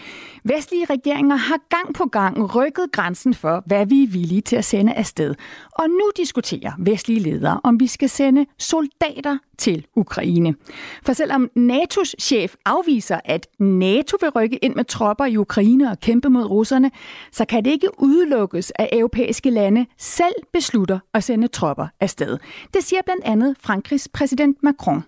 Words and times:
Vestlige 0.44 0.84
regeringer 0.90 1.36
har 1.36 1.58
gang 1.68 1.94
på 1.94 2.04
gang 2.04 2.54
rykket 2.56 2.92
grænsen 2.92 3.34
for, 3.34 3.62
hvad 3.66 3.86
vi 3.86 4.02
er 4.02 4.06
villige 4.08 4.40
til 4.40 4.56
at 4.56 4.64
sende 4.64 4.94
afsted. 4.94 5.34
Og 5.72 5.88
nu 5.88 6.10
diskuterer 6.16 6.72
vestlige 6.78 7.20
ledere, 7.20 7.60
om 7.64 7.80
vi 7.80 7.86
skal 7.86 8.08
sende 8.08 8.46
soldater 8.58 9.38
til 9.58 9.86
Ukraine. 9.96 10.54
For 11.02 11.12
selvom 11.12 11.50
NATO's 11.58 12.14
chef 12.20 12.54
afviser, 12.64 13.20
at 13.24 13.46
NATO 13.58 14.16
vil 14.20 14.30
rykke 14.30 14.56
ind 14.56 14.74
med 14.74 14.84
tropper 14.84 15.24
i 15.24 15.36
Ukraine 15.36 15.90
og 15.90 16.00
kæmpe 16.00 16.28
mod 16.28 16.44
russerne, 16.44 16.90
så 17.32 17.44
kan 17.44 17.64
det 17.64 17.70
ikke 17.70 17.88
udelukkes, 17.98 18.72
at 18.74 18.88
europæiske 18.92 19.50
lande 19.50 19.86
selv 19.98 20.34
beslutter 20.52 20.98
at 21.14 21.24
sende 21.24 21.48
tropper 21.48 21.86
afsted. 22.00 22.38
Det 22.74 22.84
siger 22.84 23.02
blandt 23.02 23.24
andet 23.24 23.56
Frankrigs 23.60 24.08
præsident 24.08 24.62
Macron. 24.62 25.04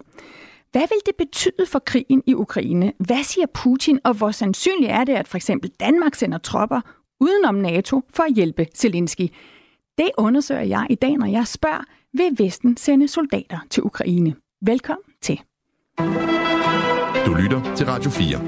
Hvad 0.72 0.80
vil 0.80 0.98
det 1.06 1.14
betyde 1.18 1.66
for 1.66 1.78
krigen 1.78 2.22
i 2.26 2.34
Ukraine? 2.34 2.92
Hvad 2.98 3.22
siger 3.24 3.46
Putin, 3.54 4.00
og 4.04 4.14
hvor 4.14 4.30
sandsynligt 4.30 4.92
er 4.92 5.04
det, 5.04 5.12
at 5.12 5.28
for 5.28 5.36
eksempel 5.36 5.70
Danmark 5.80 6.14
sender 6.14 6.38
tropper 6.38 6.80
udenom 7.20 7.54
NATO 7.54 8.02
for 8.14 8.22
at 8.22 8.34
hjælpe 8.34 8.66
Zelensky? 8.74 9.28
Det 9.98 10.10
undersøger 10.18 10.62
jeg 10.62 10.86
i 10.90 10.94
dag, 10.94 11.16
når 11.16 11.26
jeg 11.26 11.46
spørger, 11.46 11.84
vil 12.12 12.44
Vesten 12.44 12.76
sende 12.76 13.08
soldater 13.08 13.58
til 13.70 13.82
Ukraine? 13.82 14.34
Velkommen 14.62 15.04
til. 15.22 15.40
Du 17.26 17.34
lytter 17.34 17.74
til 17.76 17.86
Radio 17.86 18.10
4. 18.10 18.38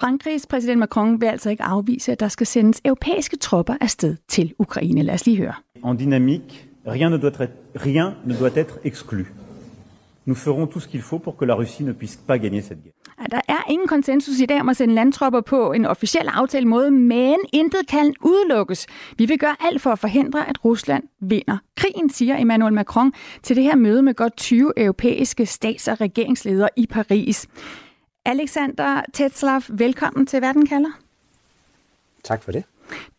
Frankrigs 0.00 0.46
præsident 0.46 0.78
Macron 0.78 1.20
vil 1.20 1.26
altså 1.26 1.50
ikke 1.50 1.62
afvise, 1.62 2.12
at 2.12 2.20
der 2.20 2.28
skal 2.28 2.46
sendes 2.46 2.80
europæiske 2.84 3.36
tropper 3.36 3.74
afsted 3.80 4.16
til 4.28 4.54
Ukraine. 4.58 5.02
Lad 5.02 5.14
os 5.14 5.26
lige 5.26 5.36
høre. 5.36 5.54
En 5.84 5.98
dynamique, 5.98 6.68
rien 6.86 7.10
ne 7.10 7.20
doit 7.20 7.40
être, 7.40 7.48
rien 7.76 8.12
ne 8.24 8.34
doit 8.34 8.56
être 8.56 8.78
exclu. 8.84 9.24
Nous 10.26 10.34
ferons 10.34 10.66
tout 10.66 10.80
ce 10.80 10.88
qu'il 10.88 11.02
faut 11.02 11.18
pour 11.18 11.36
que 11.36 11.44
la 11.44 11.54
Russie 11.54 11.84
ne 11.84 11.92
puisse 11.92 12.16
pas 12.16 12.38
gagner 12.38 12.62
cette 12.62 12.82
guerre. 12.82 12.94
Der 13.30 13.40
er 13.48 13.62
ingen 13.68 13.86
konsensus 13.86 14.40
i 14.40 14.46
dag 14.46 14.60
om 14.60 14.68
at 14.68 14.76
sende 14.76 14.94
landtropper 14.94 15.40
på 15.40 15.72
en 15.72 15.86
officiel 15.86 16.28
aftale 16.28 16.68
måde, 16.68 16.90
men 16.90 17.36
intet 17.52 17.86
kan 17.88 18.14
udelukkes. 18.20 18.86
Vi 19.18 19.26
vil 19.26 19.38
gøre 19.38 19.56
alt 19.60 19.82
for 19.82 19.90
at 19.90 19.98
forhindre, 19.98 20.48
at 20.48 20.64
Rusland 20.64 21.04
vinder 21.20 21.58
krigen, 21.76 22.10
siger 22.10 22.38
Emmanuel 22.38 22.72
Macron 22.72 23.12
til 23.42 23.56
det 23.56 23.64
her 23.64 23.76
møde 23.76 24.02
med 24.02 24.14
godt 24.14 24.36
20 24.36 24.72
europæiske 24.76 25.46
stats- 25.46 25.88
og 25.88 26.00
regeringsledere 26.00 26.68
i 26.76 26.86
Paris. 26.86 27.48
Alexander 28.24 29.02
Tetzlaff, 29.12 29.70
velkommen 29.72 30.26
til 30.26 30.42
Verden 30.42 30.66
kalder. 30.66 30.90
Tak 32.24 32.42
for 32.42 32.52
det. 32.52 32.64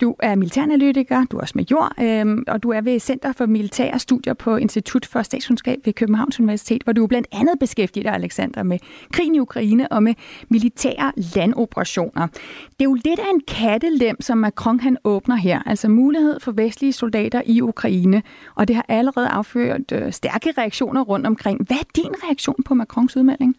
Du 0.02 0.16
er 0.20 0.36
militæranalytiker, 0.36 1.26
du 1.32 1.38
er 1.38 1.42
også 1.42 1.54
major, 1.56 1.94
øh, 2.02 2.38
og 2.48 2.64
du 2.64 2.70
er 2.70 2.82
ved 2.82 3.00
Center 3.00 3.32
for 3.32 3.46
Militære 3.46 4.00
Studier 4.00 4.34
på 4.34 4.56
Institut 4.56 5.06
for 5.06 5.22
Statskundskab 5.22 5.80
ved 5.86 5.94
Københavns 5.94 6.40
Universitet, 6.40 6.84
hvor 6.84 6.94
du 6.94 7.08
blandt 7.08 7.28
andet 7.32 7.60
beskæftiger 7.60 8.04
dig, 8.04 8.14
Alexander, 8.14 8.64
med 8.64 8.80
krigen 9.12 9.36
i 9.36 9.40
Ukraine 9.40 9.92
og 9.92 10.04
med 10.04 10.14
militære 10.50 11.12
landoperationer. 11.36 12.28
Det 12.70 12.80
er 12.80 12.84
jo 12.84 12.94
lidt 12.94 13.20
af 13.20 13.30
en 13.34 13.42
kattelem, 13.48 14.22
som 14.22 14.38
Macron 14.38 14.80
han 14.80 14.98
åbner 15.04 15.36
her, 15.36 15.62
altså 15.66 15.90
mulighed 15.90 16.40
for 16.40 16.52
vestlige 16.52 16.94
soldater 16.94 17.42
i 17.46 17.62
Ukraine, 17.62 18.24
og 18.56 18.68
det 18.68 18.76
har 18.76 18.86
allerede 18.88 19.28
afført 19.28 19.92
øh, 19.92 20.12
stærke 20.12 20.54
reaktioner 20.58 21.02
rundt 21.02 21.28
omkring. 21.28 21.68
Hvad 21.68 21.78
er 21.78 21.90
din 21.96 22.14
reaktion 22.24 22.64
på 22.66 22.74
Macrons 22.74 23.18
udmelding? 23.18 23.56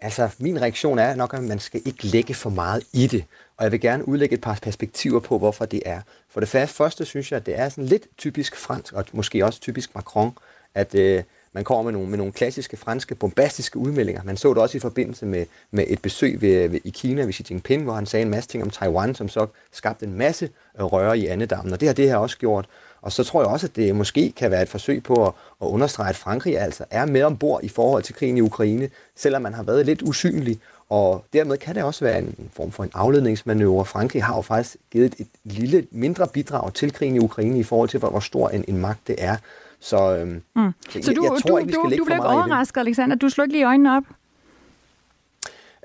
Altså, 0.00 0.28
min 0.38 0.60
reaktion 0.62 0.98
er 0.98 1.14
nok, 1.14 1.34
at 1.34 1.42
man 1.42 1.58
skal 1.58 1.82
ikke 1.84 2.06
lægge 2.06 2.34
for 2.34 2.50
meget 2.50 2.84
i 2.92 3.06
det. 3.06 3.24
Og 3.56 3.64
jeg 3.64 3.72
vil 3.72 3.80
gerne 3.80 4.08
udlægge 4.08 4.34
et 4.34 4.40
par 4.40 4.58
perspektiver 4.62 5.20
på, 5.20 5.38
hvorfor 5.38 5.64
det 5.64 5.82
er. 5.86 6.00
For 6.30 6.40
det 6.40 6.48
første 6.48 7.04
synes 7.04 7.32
jeg, 7.32 7.36
at 7.36 7.46
det 7.46 7.58
er 7.58 7.68
sådan 7.68 7.84
lidt 7.84 8.06
typisk 8.18 8.56
fransk, 8.56 8.92
og 8.92 9.04
måske 9.12 9.44
også 9.44 9.60
typisk 9.60 9.94
Macron, 9.94 10.32
at 10.74 10.94
øh, 10.94 11.22
man 11.52 11.64
kommer 11.64 11.82
med 11.82 11.92
nogle, 11.92 12.08
med 12.08 12.18
nogle 12.18 12.32
klassiske 12.32 12.76
franske 12.76 13.14
bombastiske 13.14 13.78
udmeldinger. 13.78 14.22
Man 14.22 14.36
så 14.36 14.48
det 14.48 14.58
også 14.58 14.76
i 14.76 14.80
forbindelse 14.80 15.26
med, 15.26 15.46
med 15.70 15.84
et 15.88 16.02
besøg 16.02 16.40
ved, 16.40 16.68
ved, 16.68 16.80
i 16.84 16.90
Kina 16.90 17.22
ved 17.22 17.32
Xi 17.32 17.44
Jinping, 17.50 17.82
hvor 17.82 17.92
han 17.92 18.06
sagde 18.06 18.24
en 18.24 18.30
masse 18.30 18.50
ting 18.50 18.62
om 18.62 18.70
Taiwan, 18.70 19.14
som 19.14 19.28
så 19.28 19.46
skabte 19.72 20.06
en 20.06 20.14
masse 20.18 20.50
øh, 20.78 20.84
røre 20.84 21.18
i 21.18 21.26
andedammen. 21.26 21.72
Og 21.72 21.80
det 21.80 21.88
har 21.88 21.94
det 21.94 22.08
her 22.08 22.16
også 22.16 22.38
gjort. 22.38 22.68
Og 23.02 23.12
så 23.12 23.24
tror 23.24 23.40
jeg 23.42 23.48
også, 23.48 23.66
at 23.66 23.76
det 23.76 23.96
måske 23.96 24.32
kan 24.36 24.50
være 24.50 24.62
et 24.62 24.68
forsøg 24.68 25.02
på 25.02 25.26
at, 25.26 25.32
at 25.62 25.66
understrege, 25.66 26.08
at 26.08 26.16
Frankrig 26.16 26.58
altså 26.58 26.84
er 26.90 27.06
med 27.06 27.22
ombord 27.22 27.64
i 27.64 27.68
forhold 27.68 28.02
til 28.02 28.14
krigen 28.14 28.36
i 28.36 28.40
Ukraine, 28.40 28.90
selvom 29.16 29.42
man 29.42 29.54
har 29.54 29.62
været 29.62 29.86
lidt 29.86 30.02
usynlig. 30.02 30.58
Og 30.88 31.24
dermed 31.32 31.58
kan 31.58 31.74
det 31.74 31.82
også 31.82 32.04
være 32.04 32.18
en 32.18 32.50
form 32.52 32.72
for 32.72 32.84
en 32.84 32.90
afledningsmanøvre. 32.94 33.84
Frankrig 33.84 34.24
har 34.24 34.36
jo 34.36 34.42
faktisk 34.42 34.76
givet 34.90 35.14
et, 35.18 35.26
lille, 35.44 35.86
mindre 35.90 36.28
bidrag 36.28 36.74
til 36.74 36.92
krigen 36.92 37.16
i 37.16 37.18
Ukraine 37.18 37.58
i 37.58 37.62
forhold 37.62 37.88
til, 37.88 38.00
hvor 38.00 38.20
stor 38.20 38.48
en, 38.48 38.64
en 38.68 38.78
magt 38.78 39.06
det 39.06 39.16
er. 39.18 39.36
Så, 39.80 40.16
øhm, 40.16 40.42
mm. 40.56 40.72
så, 40.90 40.98
så 41.02 41.12
du, 41.12 41.22
jeg, 41.22 41.32
jeg 41.32 41.42
tror 41.42 41.50
du, 41.50 41.56
ikke, 41.56 41.66
vi 41.66 41.72
skal 41.72 41.84
du, 41.84 41.96
du 41.96 42.04
blev 42.04 42.16
ikke 42.16 42.26
overrasket, 42.26 42.80
Alexander? 42.80 43.16
Du 43.16 43.28
slog 43.28 43.44
ikke 43.44 43.52
lige 43.52 43.66
øjnene 43.66 43.96
op? 43.96 44.02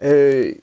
Øh, 0.02 0.56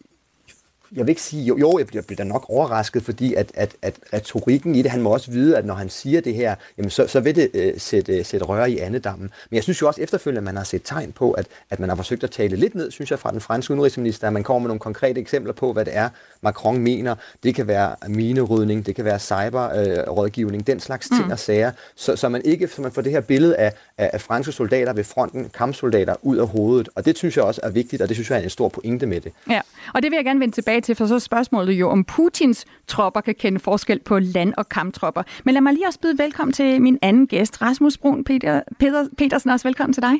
jeg 0.96 1.06
vil 1.06 1.08
ikke 1.08 1.22
sige, 1.22 1.44
jo, 1.44 1.58
jo 1.58 1.78
jeg 1.78 1.86
bliver, 1.86 2.02
bliver 2.02 2.16
da 2.16 2.24
nok 2.24 2.46
overrasket, 2.48 3.02
fordi 3.02 3.34
at, 3.34 3.52
at, 3.54 3.76
at 3.82 3.94
retorikken 4.12 4.74
i 4.74 4.82
det, 4.82 4.90
han 4.90 5.02
må 5.02 5.10
også 5.10 5.30
vide, 5.30 5.56
at 5.56 5.64
når 5.64 5.74
han 5.74 5.90
siger 5.90 6.20
det 6.20 6.34
her, 6.34 6.54
jamen 6.78 6.90
så, 6.90 7.06
så 7.06 7.20
vil 7.20 7.36
det 7.36 7.50
øh, 7.54 7.72
sætte, 7.78 8.24
sætte 8.24 8.46
røre 8.46 8.70
i 8.70 8.78
andedammen. 8.78 9.30
Men 9.50 9.54
jeg 9.56 9.62
synes 9.62 9.82
jo 9.82 9.86
også 9.86 10.00
efterfølgende, 10.00 10.38
at 10.38 10.44
man 10.44 10.56
har 10.56 10.64
set 10.64 10.82
tegn 10.84 11.12
på, 11.12 11.32
at, 11.32 11.46
at 11.70 11.80
man 11.80 11.88
har 11.88 11.96
forsøgt 11.96 12.24
at 12.24 12.30
tale 12.30 12.56
lidt 12.56 12.74
ned, 12.74 12.90
synes 12.90 13.10
jeg, 13.10 13.18
fra 13.18 13.30
den 13.30 13.40
franske 13.40 13.72
udenrigsminister, 13.72 14.26
at 14.26 14.32
man 14.32 14.42
kommer 14.42 14.58
med 14.58 14.68
nogle 14.68 14.80
konkrete 14.80 15.20
eksempler 15.20 15.52
på, 15.52 15.72
hvad 15.72 15.84
det 15.84 15.96
er, 15.96 16.08
Macron 16.42 16.78
mener. 16.78 17.14
Det 17.42 17.54
kan 17.54 17.66
være 17.66 17.94
minerydning, 18.08 18.86
det 18.86 18.94
kan 18.94 19.04
være 19.04 19.18
cyberrådgivning, 19.18 20.60
øh, 20.60 20.66
den 20.66 20.80
slags 20.80 21.08
ting 21.08 21.26
mm. 21.26 21.30
og 21.30 21.38
sager, 21.38 21.72
så, 21.96 22.16
så 22.16 22.28
man 22.28 22.42
ikke 22.44 22.68
så 22.68 22.82
man 22.82 22.92
får 22.92 23.02
det 23.02 23.12
her 23.12 23.20
billede 23.20 23.56
af, 23.56 23.72
af, 23.98 24.10
af 24.12 24.20
franske 24.20 24.52
soldater 24.52 24.92
ved 24.92 25.04
fronten, 25.04 25.50
kampsoldater, 25.54 26.14
ud 26.22 26.36
af 26.36 26.48
hovedet. 26.48 26.88
Og 26.94 27.04
det 27.04 27.18
synes 27.18 27.36
jeg 27.36 27.44
også 27.44 27.60
er 27.64 27.70
vigtigt, 27.70 28.02
og 28.02 28.08
det 28.08 28.16
synes 28.16 28.30
jeg 28.30 28.38
er 28.38 28.42
en 28.42 28.50
stor 28.50 28.68
pointe 28.68 29.06
med 29.06 29.20
det. 29.20 29.32
Ja, 29.50 29.60
og 29.94 30.02
det 30.02 30.10
vil 30.10 30.16
jeg 30.16 30.24
gerne 30.24 30.40
vende 30.40 30.54
tilbage 30.54 30.79
til, 30.80 30.94
for 30.94 31.06
så 31.06 31.14
er 31.14 31.18
spørgsmålet 31.18 31.72
jo, 31.72 31.90
om 31.90 32.04
Putins 32.04 32.64
tropper 32.86 33.20
kan 33.20 33.34
kende 33.34 33.60
forskel 33.60 34.00
på 34.04 34.18
land- 34.18 34.54
og 34.56 34.68
kamptropper. 34.68 35.22
Men 35.44 35.54
lad 35.54 35.62
mig 35.62 35.72
lige 35.72 35.86
også 35.86 36.00
byde 36.00 36.18
velkommen 36.18 36.52
til 36.52 36.82
min 36.82 36.98
anden 37.02 37.26
gæst, 37.26 37.62
Rasmus 37.62 37.98
Brun 37.98 38.24
Peter, 38.24 38.62
Peter, 38.78 39.08
Petersen. 39.18 39.50
Også 39.50 39.68
velkommen 39.68 39.92
til 39.92 40.02
dig. 40.02 40.14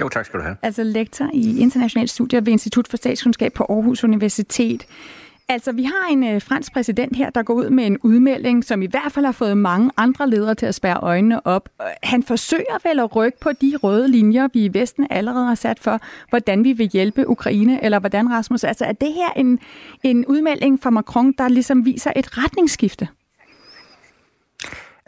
Jo, 0.00 0.08
tak 0.08 0.26
skal 0.26 0.40
du 0.40 0.44
have. 0.44 0.56
Altså 0.62 0.82
lektor 0.82 1.30
i 1.34 1.60
internationale 1.60 2.08
studier 2.08 2.40
ved 2.40 2.52
Institut 2.52 2.88
for 2.88 2.96
Statskundskab 2.96 3.52
på 3.52 3.66
Aarhus 3.68 4.04
Universitet. 4.04 4.86
Altså, 5.52 5.72
vi 5.72 5.82
har 5.82 6.08
en 6.10 6.24
øh, 6.24 6.42
fransk 6.42 6.72
præsident 6.72 7.16
her, 7.16 7.30
der 7.30 7.42
går 7.42 7.54
ud 7.54 7.70
med 7.70 7.86
en 7.86 7.98
udmelding, 8.02 8.64
som 8.64 8.82
i 8.82 8.86
hvert 8.86 9.12
fald 9.12 9.24
har 9.24 9.32
fået 9.32 9.56
mange 9.56 9.90
andre 9.96 10.30
ledere 10.30 10.54
til 10.54 10.66
at 10.66 10.74
spære 10.74 10.98
øjnene 11.02 11.46
op. 11.46 11.68
Øh, 11.82 11.86
han 12.02 12.22
forsøger 12.22 12.88
vel 12.88 13.00
at 13.00 13.16
rykke 13.16 13.38
på 13.40 13.52
de 13.52 13.76
røde 13.82 14.08
linjer, 14.08 14.48
vi 14.52 14.64
i 14.64 14.74
Vesten 14.74 15.06
allerede 15.10 15.46
har 15.46 15.54
sat 15.54 15.78
for, 15.78 16.00
hvordan 16.28 16.64
vi 16.64 16.72
vil 16.72 16.88
hjælpe 16.88 17.28
Ukraine, 17.28 17.84
eller 17.84 17.98
hvordan, 17.98 18.30
Rasmus? 18.30 18.64
Altså, 18.64 18.84
er 18.84 18.92
det 18.92 19.12
her 19.12 19.32
en, 19.36 19.58
en 20.02 20.26
udmelding 20.26 20.82
fra 20.82 20.90
Macron, 20.90 21.32
der 21.32 21.48
ligesom 21.48 21.84
viser 21.84 22.12
et 22.16 22.38
retningsskifte? 22.38 23.08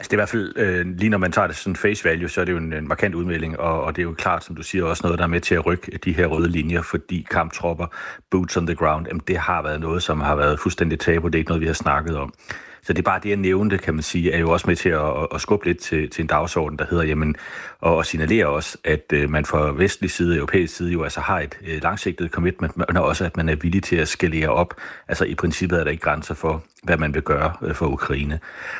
Altså 0.03 0.09
det 0.09 0.17
er 0.17 0.17
i 0.17 0.23
hvert 0.23 0.29
fald, 0.29 0.53
øh, 0.55 0.97
lige 0.97 1.09
når 1.09 1.17
man 1.17 1.31
tager 1.31 1.47
det 1.47 1.55
sådan 1.55 1.75
face 1.75 2.05
value, 2.05 2.29
så 2.29 2.41
er 2.41 2.45
det 2.45 2.51
jo 2.51 2.57
en, 2.57 2.73
en 2.73 2.87
markant 2.87 3.15
udmelding, 3.15 3.59
og, 3.59 3.83
og 3.83 3.95
det 3.95 4.01
er 4.01 4.03
jo 4.03 4.13
klart, 4.13 4.43
som 4.43 4.55
du 4.55 4.63
siger, 4.63 4.83
også 4.83 5.01
noget, 5.03 5.19
der 5.19 5.23
er 5.25 5.29
med 5.29 5.41
til 5.41 5.55
at 5.55 5.65
rykke 5.65 5.99
de 6.05 6.13
her 6.13 6.25
røde 6.25 6.49
linjer, 6.49 6.81
fordi 6.81 7.27
kamptropper, 7.31 7.87
boots 8.31 8.57
on 8.57 8.67
the 8.67 8.75
ground, 8.75 9.07
jamen 9.07 9.21
det 9.27 9.37
har 9.37 9.61
været 9.61 9.79
noget, 9.81 10.03
som 10.03 10.21
har 10.21 10.35
været 10.35 10.59
fuldstændig 10.59 10.99
tabu, 10.99 11.27
det 11.27 11.35
er 11.35 11.39
ikke 11.39 11.49
noget, 11.49 11.61
vi 11.61 11.67
har 11.67 11.73
snakket 11.73 12.17
om. 12.17 12.33
Så 12.83 12.93
det 12.93 12.99
er 12.99 13.03
bare 13.03 13.19
det, 13.23 13.29
jeg 13.29 13.37
nævnte, 13.37 13.77
kan 13.77 13.93
man 13.93 14.03
sige, 14.03 14.31
er 14.31 14.39
jo 14.39 14.51
også 14.51 14.67
med 14.67 14.75
til 14.75 14.89
at, 14.89 15.27
at 15.33 15.41
skubbe 15.41 15.65
lidt 15.65 15.79
til, 15.79 16.09
til 16.09 16.21
en 16.21 16.27
dagsorden, 16.27 16.79
der 16.79 16.85
hedder, 16.89 17.03
jamen, 17.03 17.35
og, 17.79 17.95
og 17.95 18.05
signalere 18.05 18.47
også, 18.47 18.77
at 18.83 19.13
øh, 19.13 19.29
man 19.29 19.45
fra 19.45 19.71
vestlig 19.71 20.11
side, 20.11 20.35
europæisk 20.35 20.75
side, 20.75 20.91
jo 20.91 21.03
altså 21.03 21.19
har 21.19 21.39
et 21.39 21.57
øh, 21.67 21.83
langsigtet 21.83 22.31
commitment, 22.31 22.77
men 22.77 22.97
også, 22.97 23.25
at 23.25 23.37
man 23.37 23.49
er 23.49 23.55
villig 23.55 23.83
til 23.83 23.95
at 23.95 24.07
skalere 24.07 24.49
op. 24.49 24.73
Altså 25.07 25.25
i 25.25 25.35
princippet 25.35 25.79
er 25.79 25.83
der 25.83 25.91
ikke 25.91 26.03
grænser 26.03 26.33
for, 26.33 26.63
hvad 26.83 26.97
man 26.97 27.13
vil 27.13 27.21
gøre 27.21 27.53
øh, 27.61 27.75
for 27.75 27.85
Ukraine. 27.85 28.39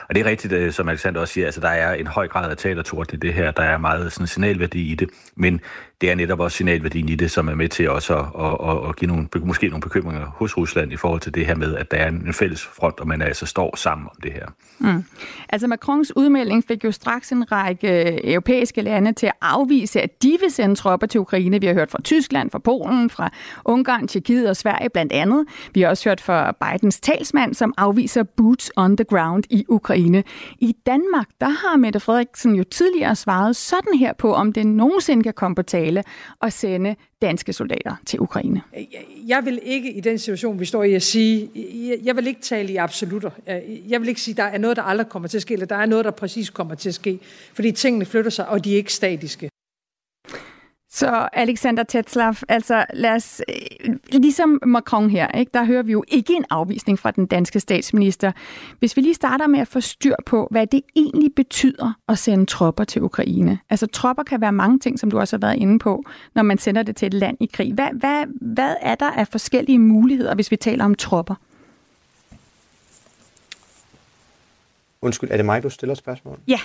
Og 0.09 0.15
det 0.15 0.25
er 0.25 0.29
rigtigt, 0.29 0.53
øh, 0.53 0.71
som 0.71 0.89
Alexander 0.89 1.21
også 1.21 1.33
siger, 1.33 1.45
altså 1.45 1.61
der 1.61 1.69
er 1.69 1.93
en 1.93 2.07
høj 2.07 2.27
grad 2.27 2.51
af 2.51 2.57
talertort 2.57 3.13
i 3.13 3.15
det 3.15 3.33
her, 3.33 3.51
der 3.51 3.63
er 3.63 3.77
meget 3.77 4.13
sådan 4.13 4.27
signalværdi 4.27 4.91
i 4.91 4.95
det, 4.95 5.09
men 5.35 5.61
det 6.01 6.11
er 6.11 6.15
netop 6.15 6.39
også 6.39 6.57
signalværdien 6.57 7.09
i 7.09 7.15
det, 7.15 7.31
som 7.31 7.47
er 7.47 7.55
med 7.55 7.69
til 7.69 7.89
også 7.89 8.15
at, 8.15 8.25
at, 8.69 8.89
at, 8.89 8.95
give 8.95 9.07
nogle, 9.07 9.27
måske 9.45 9.67
nogle 9.67 9.81
bekymringer 9.81 10.25
hos 10.25 10.57
Rusland 10.57 10.93
i 10.93 10.97
forhold 10.97 11.21
til 11.21 11.35
det 11.35 11.45
her 11.45 11.55
med, 11.55 11.75
at 11.75 11.91
der 11.91 11.97
er 11.97 12.07
en 12.07 12.33
fælles 12.33 12.63
front, 12.63 12.99
og 12.99 13.07
man 13.07 13.21
altså 13.21 13.45
står 13.45 13.75
sammen 13.75 14.07
om 14.07 14.15
det 14.23 14.33
her. 14.33 14.45
Mm. 14.79 15.03
Altså 15.49 15.67
Macrons 15.67 16.15
udmelding 16.15 16.63
fik 16.67 16.83
jo 16.83 16.91
straks 16.91 17.31
en 17.31 17.51
række 17.51 18.11
øh, 18.11 18.19
europæiske 18.23 18.81
lande 18.81 19.13
til 19.13 19.25
at 19.25 19.33
afvise, 19.41 20.01
at 20.01 20.23
de 20.23 20.37
vil 20.41 20.51
sende 20.51 20.75
tropper 20.75 21.07
til 21.07 21.19
Ukraine. 21.19 21.59
Vi 21.59 21.67
har 21.67 21.73
hørt 21.73 21.91
fra 21.91 22.01
Tyskland, 22.01 22.51
fra 22.51 22.59
Polen, 22.59 23.09
fra 23.09 23.29
Ungarn, 23.65 24.07
Tjekkiet 24.07 24.49
og 24.49 24.55
Sverige 24.55 24.89
blandt 24.89 25.13
andet. 25.13 25.45
Vi 25.73 25.81
har 25.81 25.89
også 25.89 26.09
hørt 26.09 26.21
fra 26.21 26.51
Bidens 26.51 26.99
talsmand, 26.99 27.53
som 27.53 27.73
afviser 27.77 28.23
boots 28.23 28.71
on 28.75 28.97
the 28.97 29.03
ground 29.03 29.43
i 29.49 29.65
Ukraine. 29.69 30.23
I 30.59 30.75
Danmark, 30.85 31.27
der 31.41 31.49
har 31.49 31.77
Mette 31.77 31.99
Frederiksen 31.99 32.55
jo 32.55 32.63
tidligere 32.63 33.15
svaret 33.15 33.55
sådan 33.55 33.93
her 33.93 34.13
på, 34.13 34.33
om 34.33 34.53
det 34.53 34.67
nogensinde 34.67 35.23
kan 35.23 35.33
komme 35.33 35.55
på 35.55 35.61
tale 35.61 35.82
at 36.41 36.53
sende 36.53 36.95
danske 37.21 37.53
soldater 37.53 37.95
til 38.05 38.19
Ukraine. 38.19 38.61
Jeg 39.27 39.45
vil 39.45 39.59
ikke 39.63 39.93
i 39.93 39.99
den 39.99 40.19
situation, 40.19 40.59
vi 40.59 40.65
står 40.65 40.83
i, 40.83 40.93
at 40.93 41.03
sige, 41.03 41.49
jeg 42.03 42.15
vil 42.15 42.27
ikke 42.27 42.41
tale 42.41 42.73
i 42.73 42.75
absolutter. 42.75 43.29
Jeg 43.87 44.01
vil 44.01 44.09
ikke 44.09 44.21
sige, 44.21 44.33
at 44.33 44.37
der 44.37 44.43
er 44.43 44.57
noget, 44.57 44.77
der 44.77 44.83
aldrig 44.83 45.09
kommer 45.09 45.27
til 45.27 45.37
at 45.37 45.41
ske, 45.41 45.53
eller 45.53 45.65
der 45.65 45.75
er 45.75 45.85
noget, 45.85 46.05
der 46.05 46.11
præcis 46.11 46.49
kommer 46.49 46.75
til 46.75 46.89
at 46.89 46.95
ske. 46.95 47.19
Fordi 47.53 47.71
tingene 47.71 48.05
flytter 48.05 48.31
sig, 48.31 48.47
og 48.47 48.65
de 48.65 48.73
er 48.73 48.77
ikke 48.77 48.93
statiske. 48.93 49.49
Så 50.95 51.29
Alexander 51.33 51.83
Tetzlaff, 51.83 52.43
altså 52.49 52.85
lad 52.93 53.11
os, 53.11 53.41
øh, 53.49 53.95
ligesom 54.11 54.59
Macron 54.65 55.09
her, 55.09 55.27
ikke, 55.27 55.49
der 55.53 55.65
hører 55.65 55.83
vi 55.83 55.91
jo 55.91 56.03
ikke 56.07 56.33
en 56.33 56.45
afvisning 56.49 56.99
fra 56.99 57.11
den 57.11 57.25
danske 57.25 57.59
statsminister. 57.59 58.31
Hvis 58.79 58.97
vi 58.97 59.01
lige 59.01 59.13
starter 59.13 59.47
med 59.47 59.59
at 59.59 59.67
få 59.67 59.81
styr 59.81 60.15
på, 60.25 60.47
hvad 60.51 60.67
det 60.67 60.81
egentlig 60.95 61.35
betyder 61.35 61.93
at 62.07 62.17
sende 62.17 62.45
tropper 62.45 62.83
til 62.83 63.01
Ukraine. 63.01 63.59
Altså 63.69 63.87
tropper 63.87 64.23
kan 64.23 64.41
være 64.41 64.51
mange 64.51 64.79
ting, 64.79 64.99
som 64.99 65.11
du 65.11 65.19
også 65.19 65.35
har 65.35 65.47
været 65.47 65.55
inde 65.55 65.79
på, 65.79 66.03
når 66.35 66.43
man 66.43 66.57
sender 66.57 66.83
det 66.83 66.95
til 66.95 67.05
et 67.05 67.13
land 67.13 67.37
i 67.39 67.49
krig. 67.53 67.73
Hvad, 67.73 67.89
hvad, 67.93 68.25
hvad 68.41 68.75
er 68.81 68.95
der 68.95 69.11
af 69.11 69.27
forskellige 69.27 69.79
muligheder, 69.79 70.35
hvis 70.35 70.51
vi 70.51 70.55
taler 70.55 70.85
om 70.85 70.95
tropper? 70.95 71.35
Undskyld, 75.01 75.31
er 75.31 75.37
det 75.37 75.45
mig, 75.45 75.63
du 75.63 75.69
stiller 75.69 75.95
spørgsmål? 75.95 76.39
Ja. 76.47 76.59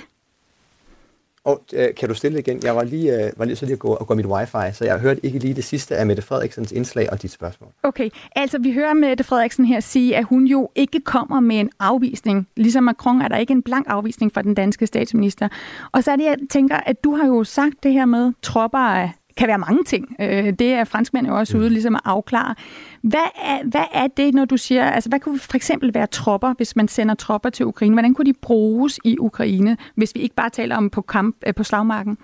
Og 1.44 1.64
øh, 1.72 1.94
kan 1.94 2.08
du 2.08 2.14
stille 2.14 2.38
igen? 2.38 2.60
Jeg 2.62 2.76
var 2.76 2.84
lige, 2.84 3.24
øh, 3.24 3.32
var 3.36 3.44
lige 3.44 3.56
så 3.56 3.64
lige 3.66 3.72
at 3.72 3.78
gå, 3.78 3.94
at 3.94 4.06
gå 4.06 4.14
mit 4.14 4.26
wifi, 4.26 4.72
så 4.72 4.84
jeg 4.84 4.98
hørte 4.98 5.26
ikke 5.26 5.38
lige 5.38 5.54
det 5.54 5.64
sidste 5.64 5.96
af 5.96 6.06
Mette 6.06 6.22
Frederiksens 6.22 6.72
indslag 6.72 7.12
og 7.12 7.22
dit 7.22 7.30
spørgsmål. 7.30 7.70
Okay, 7.82 8.10
altså 8.36 8.58
vi 8.58 8.72
hører 8.72 8.94
Mette 8.94 9.24
Frederiksen 9.24 9.64
her 9.64 9.80
sige, 9.80 10.16
at 10.16 10.24
hun 10.24 10.44
jo 10.44 10.70
ikke 10.74 11.00
kommer 11.00 11.40
med 11.40 11.60
en 11.60 11.70
afvisning. 11.80 12.48
Ligesom 12.56 12.84
Macron 12.84 13.20
er 13.20 13.28
der 13.28 13.36
ikke 13.36 13.52
en 13.52 13.62
blank 13.62 13.86
afvisning 13.88 14.34
fra 14.34 14.42
den 14.42 14.54
danske 14.54 14.86
statsminister. 14.86 15.48
Og 15.92 16.04
så 16.04 16.10
er 16.10 16.16
det, 16.16 16.24
jeg 16.24 16.36
tænker, 16.50 16.76
at 16.76 17.04
du 17.04 17.14
har 17.14 17.26
jo 17.26 17.44
sagt 17.44 17.74
det 17.82 17.92
her 17.92 18.04
med, 18.04 18.32
tropper 18.42 18.78
af 18.78 19.10
kan 19.38 19.48
være 19.48 19.58
mange 19.58 19.84
ting. 19.84 20.16
Øh, 20.20 20.52
det 20.58 20.72
er 20.72 20.84
franskmænd 20.84 21.26
jo 21.26 21.38
også 21.38 21.56
ude 21.56 21.68
mm. 21.68 21.72
ligesom 21.72 21.94
at 21.94 22.00
afklare. 22.04 22.54
Hvad 23.02 23.28
er, 23.44 23.64
hvad 23.64 23.84
er 23.92 24.06
det, 24.06 24.34
når 24.34 24.44
du 24.44 24.56
siger, 24.56 24.90
altså 24.90 25.08
hvad 25.08 25.20
kunne 25.20 25.38
for 25.38 25.56
eksempel 25.56 25.94
være 25.94 26.06
tropper, 26.06 26.54
hvis 26.56 26.76
man 26.76 26.88
sender 26.88 27.14
tropper 27.14 27.50
til 27.50 27.66
Ukraine? 27.66 27.94
Hvordan 27.94 28.14
kunne 28.14 28.24
de 28.24 28.34
bruges 28.42 28.98
i 29.04 29.16
Ukraine, 29.18 29.76
hvis 29.94 30.14
vi 30.14 30.20
ikke 30.20 30.34
bare 30.34 30.50
taler 30.50 30.76
om 30.76 30.90
på 30.90 31.02
kamp 31.02 31.36
øh, 31.46 31.54
på 31.54 31.64
slagmarken? 31.64 32.18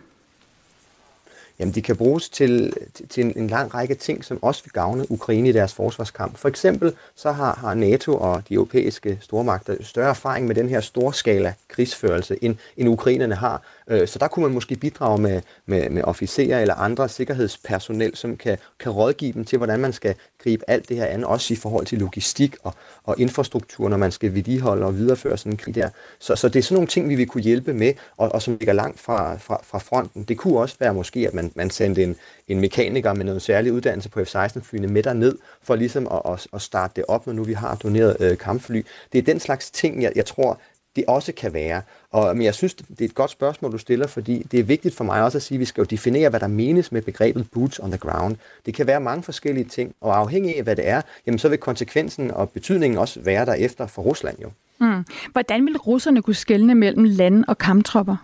Jamen, 1.58 1.74
de 1.74 1.82
kan 1.82 1.96
bruges 1.96 2.28
til, 2.28 2.72
til 3.08 3.32
en, 3.36 3.46
lang 3.46 3.74
række 3.74 3.94
ting, 3.94 4.24
som 4.24 4.42
også 4.42 4.62
vil 4.64 4.72
gavne 4.72 5.10
Ukraine 5.10 5.48
i 5.48 5.52
deres 5.52 5.74
forsvarskamp. 5.74 6.36
For 6.36 6.48
eksempel 6.48 6.92
så 7.14 7.32
har, 7.32 7.54
har 7.54 7.74
NATO 7.74 8.16
og 8.16 8.42
de 8.48 8.54
europæiske 8.54 9.18
stormagter 9.20 9.76
større 9.80 10.08
erfaring 10.08 10.46
med 10.46 10.54
den 10.54 10.68
her 10.68 10.80
storskala 10.80 11.54
krigsførelse, 11.68 12.38
end, 12.42 12.56
end 12.76 12.88
ukrainerne 12.88 13.34
har. 13.34 13.62
Øh, 13.88 14.08
så 14.08 14.18
der 14.18 14.28
kunne 14.28 14.42
man 14.42 14.54
måske 14.54 14.76
bidrage 14.76 15.18
med, 15.18 15.40
med, 15.66 15.90
med 15.90 16.02
officerer 16.02 16.60
eller 16.60 16.74
andre 16.74 17.08
sikkerhedspersonel, 17.08 18.16
som 18.16 18.36
kan, 18.36 18.58
kan 18.80 18.92
rådgive 18.92 19.32
dem 19.32 19.44
til, 19.44 19.56
hvordan 19.56 19.80
man 19.80 19.92
skal 19.92 20.14
gribe 20.44 20.70
alt 20.70 20.88
det 20.88 20.96
her 20.96 21.06
an, 21.06 21.24
også 21.24 21.54
i 21.54 21.56
forhold 21.56 21.86
til 21.86 21.98
logistik 21.98 22.56
og, 22.62 22.74
og 23.04 23.20
infrastruktur, 23.20 23.88
når 23.88 23.96
man 23.96 24.12
skal 24.12 24.34
vedligeholde 24.34 24.86
og 24.86 24.98
videreføre 24.98 25.38
sådan 25.38 25.52
en 25.52 25.56
krig 25.56 25.74
der. 25.74 25.88
Så, 26.18 26.36
så 26.36 26.48
det 26.48 26.58
er 26.58 26.62
sådan 26.62 26.74
nogle 26.74 26.88
ting, 26.88 27.08
vi 27.08 27.14
vil 27.14 27.26
kunne 27.26 27.42
hjælpe 27.42 27.74
med, 27.74 27.92
og, 28.16 28.34
og 28.34 28.42
som 28.42 28.56
ligger 28.56 28.72
langt 28.72 29.00
fra, 29.00 29.36
fra, 29.36 29.60
fra 29.64 29.78
fronten. 29.78 30.22
Det 30.22 30.38
kunne 30.38 30.58
også 30.58 30.76
være 30.80 30.94
måske, 30.94 31.26
at 31.26 31.34
man, 31.34 31.52
man 31.54 31.70
sendte 31.70 32.02
en, 32.02 32.16
en 32.48 32.60
mekaniker 32.60 33.14
med 33.14 33.24
noget 33.24 33.42
særlig 33.42 33.72
uddannelse 33.72 34.08
på 34.08 34.24
F-16-flyene 34.24 34.86
med 34.86 35.02
derned, 35.02 35.38
for 35.62 35.74
ligesom 35.74 36.08
at, 36.12 36.32
at, 36.32 36.46
at 36.52 36.62
starte 36.62 36.92
det 36.96 37.04
op, 37.08 37.26
når 37.26 37.32
nu 37.32 37.44
vi 37.44 37.52
har 37.52 37.74
doneret 37.74 38.16
øh, 38.20 38.38
kampfly. 38.38 38.82
Det 39.12 39.18
er 39.18 39.22
den 39.22 39.40
slags 39.40 39.70
ting, 39.70 40.02
jeg, 40.02 40.12
jeg 40.16 40.26
tror, 40.26 40.60
det 40.96 41.04
også 41.08 41.32
kan 41.32 41.52
være. 41.52 41.82
Og, 42.10 42.36
men 42.36 42.44
jeg 42.44 42.54
synes, 42.54 42.74
det 42.74 43.00
er 43.00 43.04
et 43.04 43.14
godt 43.14 43.30
spørgsmål, 43.30 43.72
du 43.72 43.78
stiller, 43.78 44.06
fordi 44.06 44.46
det 44.50 44.60
er 44.60 44.64
vigtigt 44.64 44.94
for 44.94 45.04
mig 45.04 45.22
også 45.22 45.38
at 45.38 45.42
sige, 45.42 45.56
at 45.56 45.60
vi 45.60 45.64
skal 45.64 45.80
jo 45.80 45.84
definere, 45.84 46.28
hvad 46.28 46.40
der 46.40 46.46
menes 46.46 46.92
med 46.92 47.02
begrebet 47.02 47.50
boots 47.50 47.78
on 47.78 47.90
the 47.90 47.98
ground. 47.98 48.36
Det 48.66 48.74
kan 48.74 48.86
være 48.86 49.00
mange 49.00 49.22
forskellige 49.22 49.64
ting, 49.64 49.94
og 50.00 50.18
afhængig 50.18 50.56
af, 50.56 50.62
hvad 50.62 50.76
det 50.76 50.88
er, 50.88 51.00
jamen 51.26 51.38
så 51.38 51.48
vil 51.48 51.58
konsekvensen 51.58 52.30
og 52.30 52.50
betydningen 52.50 52.98
også 52.98 53.20
være 53.20 53.46
derefter 53.46 53.86
for 53.86 54.02
Rusland 54.02 54.38
jo. 54.42 54.50
Mm. 54.78 55.04
Hvordan 55.32 55.66
vil 55.66 55.76
russerne 55.76 56.22
kunne 56.22 56.34
skelne 56.34 56.74
mellem 56.74 57.04
land 57.04 57.44
og 57.48 57.58
kamptropper? 57.58 58.16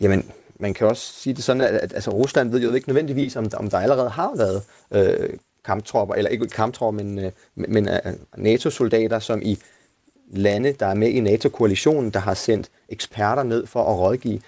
Jamen, 0.00 0.30
man 0.58 0.74
kan 0.74 0.86
også 0.86 1.12
sige 1.12 1.34
det 1.34 1.44
sådan, 1.44 1.62
at, 1.62 1.74
at 1.74 1.92
altså, 1.94 2.10
Rusland 2.10 2.50
ved 2.50 2.60
jo 2.60 2.72
ikke 2.72 2.88
nødvendigvis, 2.88 3.36
om, 3.36 3.46
om 3.56 3.70
der 3.70 3.78
allerede 3.78 4.10
har 4.10 4.32
været 4.36 4.62
øh, 4.90 5.30
kamptropper, 5.64 6.14
eller 6.14 6.30
ikke 6.30 6.46
kamptropper, 6.46 7.02
men, 7.02 7.18
øh, 7.18 7.32
men 7.54 7.88
øh, 7.88 7.98
NATO-soldater, 8.36 9.18
som 9.18 9.42
i 9.42 9.58
lande, 10.30 10.72
der 10.72 10.86
er 10.86 10.94
med 10.94 11.08
i 11.08 11.20
NATO-koalitionen, 11.20 12.10
der 12.10 12.20
har 12.20 12.34
sendt 12.34 12.70
eksperter 12.88 13.42
ned 13.42 13.66
for 13.66 13.84
at 13.84 13.98
rådgive. 13.98 14.40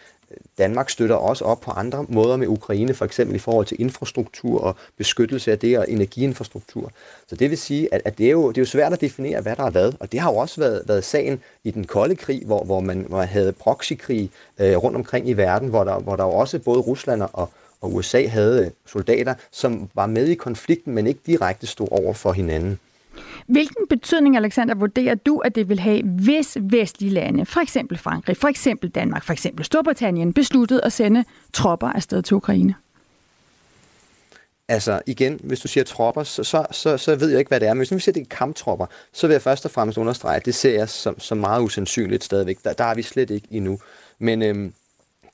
Danmark 0.58 0.90
støtter 0.90 1.16
også 1.16 1.44
op 1.44 1.60
på 1.60 1.70
andre 1.70 2.06
måder 2.08 2.36
med 2.36 2.46
Ukraine, 2.46 2.94
for 2.94 3.04
eksempel 3.04 3.36
i 3.36 3.38
forhold 3.38 3.66
til 3.66 3.80
infrastruktur 3.80 4.60
og 4.60 4.76
beskyttelse 4.96 5.52
af 5.52 5.58
det 5.58 5.78
og 5.78 5.90
energiinfrastruktur. 5.90 6.92
Så 7.26 7.36
det 7.36 7.50
vil 7.50 7.58
sige, 7.58 7.94
at, 7.94 8.02
at 8.04 8.18
det, 8.18 8.26
er 8.26 8.30
jo, 8.30 8.48
det 8.48 8.58
er 8.58 8.62
jo 8.62 8.66
svært 8.66 8.92
at 8.92 9.00
definere, 9.00 9.40
hvad 9.40 9.56
der 9.56 9.64
er 9.64 9.70
hvad, 9.70 9.92
og 10.00 10.12
det 10.12 10.20
har 10.20 10.30
jo 10.30 10.36
også 10.36 10.60
været, 10.60 10.82
været 10.86 11.04
sagen 11.04 11.40
i 11.64 11.70
den 11.70 11.84
kolde 11.84 12.16
krig, 12.16 12.42
hvor, 12.46 12.64
hvor, 12.64 12.80
man, 12.80 13.04
hvor 13.08 13.18
man 13.18 13.28
havde 13.28 13.52
proxykrig 13.52 14.30
øh, 14.58 14.76
rundt 14.76 14.96
omkring 14.96 15.28
i 15.28 15.32
verden, 15.32 15.68
hvor 15.68 15.84
der, 15.84 15.98
hvor 15.98 16.16
der 16.16 16.24
jo 16.24 16.30
også 16.30 16.58
både 16.58 16.80
Rusland 16.80 17.22
og, 17.22 17.50
og 17.80 17.94
USA 17.94 18.26
havde 18.26 18.70
soldater, 18.86 19.34
som 19.50 19.90
var 19.94 20.06
med 20.06 20.28
i 20.28 20.34
konflikten, 20.34 20.94
men 20.94 21.06
ikke 21.06 21.20
direkte 21.26 21.66
stod 21.66 21.88
over 21.90 22.12
for 22.12 22.32
hinanden. 22.32 22.78
Hvilken 23.46 23.86
betydning, 23.88 24.36
Alexander, 24.36 24.74
vurderer 24.74 25.14
du, 25.14 25.38
at 25.38 25.54
det 25.54 25.68
vil 25.68 25.80
have, 25.80 26.02
hvis 26.02 26.56
vestlige 26.60 27.10
lande, 27.12 27.46
for 27.46 27.60
eksempel 27.60 27.98
Frankrig, 27.98 28.36
for 28.36 28.48
eksempel 28.48 28.90
Danmark, 28.90 29.24
for 29.24 29.32
eksempel 29.32 29.64
Storbritannien, 29.64 30.32
besluttede 30.32 30.84
at 30.84 30.92
sende 30.92 31.24
tropper 31.52 31.88
afsted 31.88 32.22
til 32.22 32.36
Ukraine? 32.36 32.74
Altså 34.68 35.00
igen, 35.06 35.40
hvis 35.44 35.60
du 35.60 35.68
siger 35.68 35.84
tropper, 35.84 36.22
så, 36.22 36.44
så, 36.44 36.66
så, 36.70 36.96
så 36.96 37.16
ved 37.16 37.28
jeg 37.28 37.38
ikke, 37.38 37.48
hvad 37.48 37.60
det 37.60 37.68
er. 37.68 37.74
Men 37.74 37.78
hvis 37.78 37.90
nu 37.90 37.94
vi 37.94 38.00
siger, 38.00 38.12
det 38.12 38.20
er 38.20 38.36
kamptropper, 38.36 38.86
så 39.12 39.26
vil 39.26 39.34
jeg 39.34 39.42
først 39.42 39.64
og 39.64 39.70
fremmest 39.70 39.98
understrege, 39.98 40.36
at 40.36 40.44
det 40.44 40.54
ser 40.54 40.78
jeg 40.78 40.88
som, 40.88 41.20
som 41.20 41.38
meget 41.38 41.62
usandsynligt 41.62 42.24
stadigvæk. 42.24 42.58
Der, 42.64 42.72
der 42.72 42.84
er 42.84 42.94
vi 42.94 43.02
slet 43.02 43.30
ikke 43.30 43.48
endnu. 43.50 43.78
Men 44.18 44.42
øhm, 44.42 44.72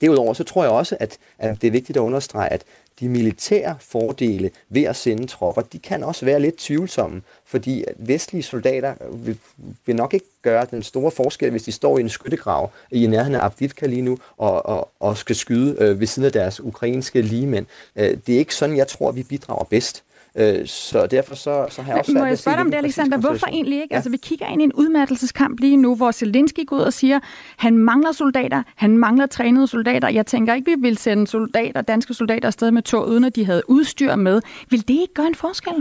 derudover, 0.01 0.35
så 0.35 0.45
tror 0.45 0.63
jeg 0.63 0.73
også, 0.73 0.97
at, 1.01 1.19
at 1.39 1.63
det 1.63 1.69
er 1.69 1.73
vigtigt 1.73 1.97
at 1.97 2.01
understrege, 2.01 2.53
at 2.53 2.65
de 3.01 3.09
militære 3.09 3.77
fordele 3.81 4.51
ved 4.69 4.83
at 4.83 4.97
sende 4.97 5.27
tropper, 5.27 5.63
de 5.63 5.79
kan 5.79 6.05
også 6.05 6.25
være 6.25 6.41
lidt 6.41 6.57
tvivlsomme, 6.57 7.23
fordi 7.45 7.85
vestlige 7.97 8.43
soldater 8.43 8.95
vil, 9.13 9.39
vil 9.87 9.97
nok 9.97 10.15
ikke 10.15 10.27
gøre 10.43 10.67
den 10.71 10.83
store 10.83 11.11
forskel, 11.11 11.51
hvis 11.51 11.63
de 11.63 11.73
står 11.73 11.99
i 11.99 12.01
en 12.01 12.09
skyttegrav 12.09 12.71
i 12.91 13.07
nærheden 13.07 13.35
af 13.35 13.45
Avdivka 13.45 13.87
lige 13.87 14.03
nu 14.03 14.19
og, 14.37 14.67
og, 14.67 14.89
og 15.01 15.17
skal 15.17 15.37
skyde 15.37 15.77
øh, 15.79 16.01
ved 16.01 16.07
siden 16.07 16.27
af 16.27 16.33
deres 16.33 16.61
ukrainske 16.61 17.23
ligemænd. 17.23 17.67
Øh, 17.97 18.17
det 18.27 18.35
er 18.35 18.39
ikke 18.39 18.55
sådan, 18.55 18.77
jeg 18.77 18.89
tror, 18.89 19.13
vi 19.13 19.23
bidrager 19.23 19.65
bedst. 19.65 20.03
Øh, 20.37 20.67
så 20.67 21.07
derfor 21.07 21.35
så, 21.35 21.67
så 21.71 21.83
har 21.83 21.93
jeg 21.93 22.01
også 22.01 22.13
Må 22.13 22.25
jeg 22.25 22.39
spørge 22.39 22.57
dig 22.57 22.65
om 22.65 22.71
det, 22.71 22.79
Alexander? 22.79 23.19
Hvorfor 23.19 23.47
egentlig 23.47 23.83
ikke? 23.83 23.89
Ja. 23.91 23.97
Altså, 23.97 24.11
vi 24.11 24.17
kigger 24.17 24.47
ind 24.47 24.61
i 24.61 24.65
en 24.65 24.73
udmattelseskamp 24.73 25.61
lige 25.61 25.77
nu, 25.77 25.95
hvor 25.95 26.11
Zelensky 26.11 26.67
går 26.67 26.77
ud 26.77 26.81
og 26.81 26.93
siger, 26.93 27.21
han 27.57 27.79
mangler 27.79 28.13
soldater, 28.13 28.63
han 28.77 28.99
mangler 28.99 29.27
trænede 29.27 29.67
soldater. 29.67 30.09
Jeg 30.09 30.27
tænker 30.27 30.55
ikke, 30.55 30.71
vi 30.71 30.81
vil 30.81 30.99
sende 30.99 31.27
soldater, 31.27 31.81
danske 31.81 32.15
soldater 32.15 32.47
afsted 32.47 32.71
med 32.71 32.83
tog, 32.83 33.09
uden 33.09 33.25
at 33.25 33.37
de 33.37 33.45
havde 33.45 33.63
udstyr 33.71 34.15
med. 34.15 34.41
Vil 34.71 34.89
det 34.89 34.95
ikke 34.95 35.15
gøre 35.15 35.27
en 35.27 35.35
forskel? 35.35 35.75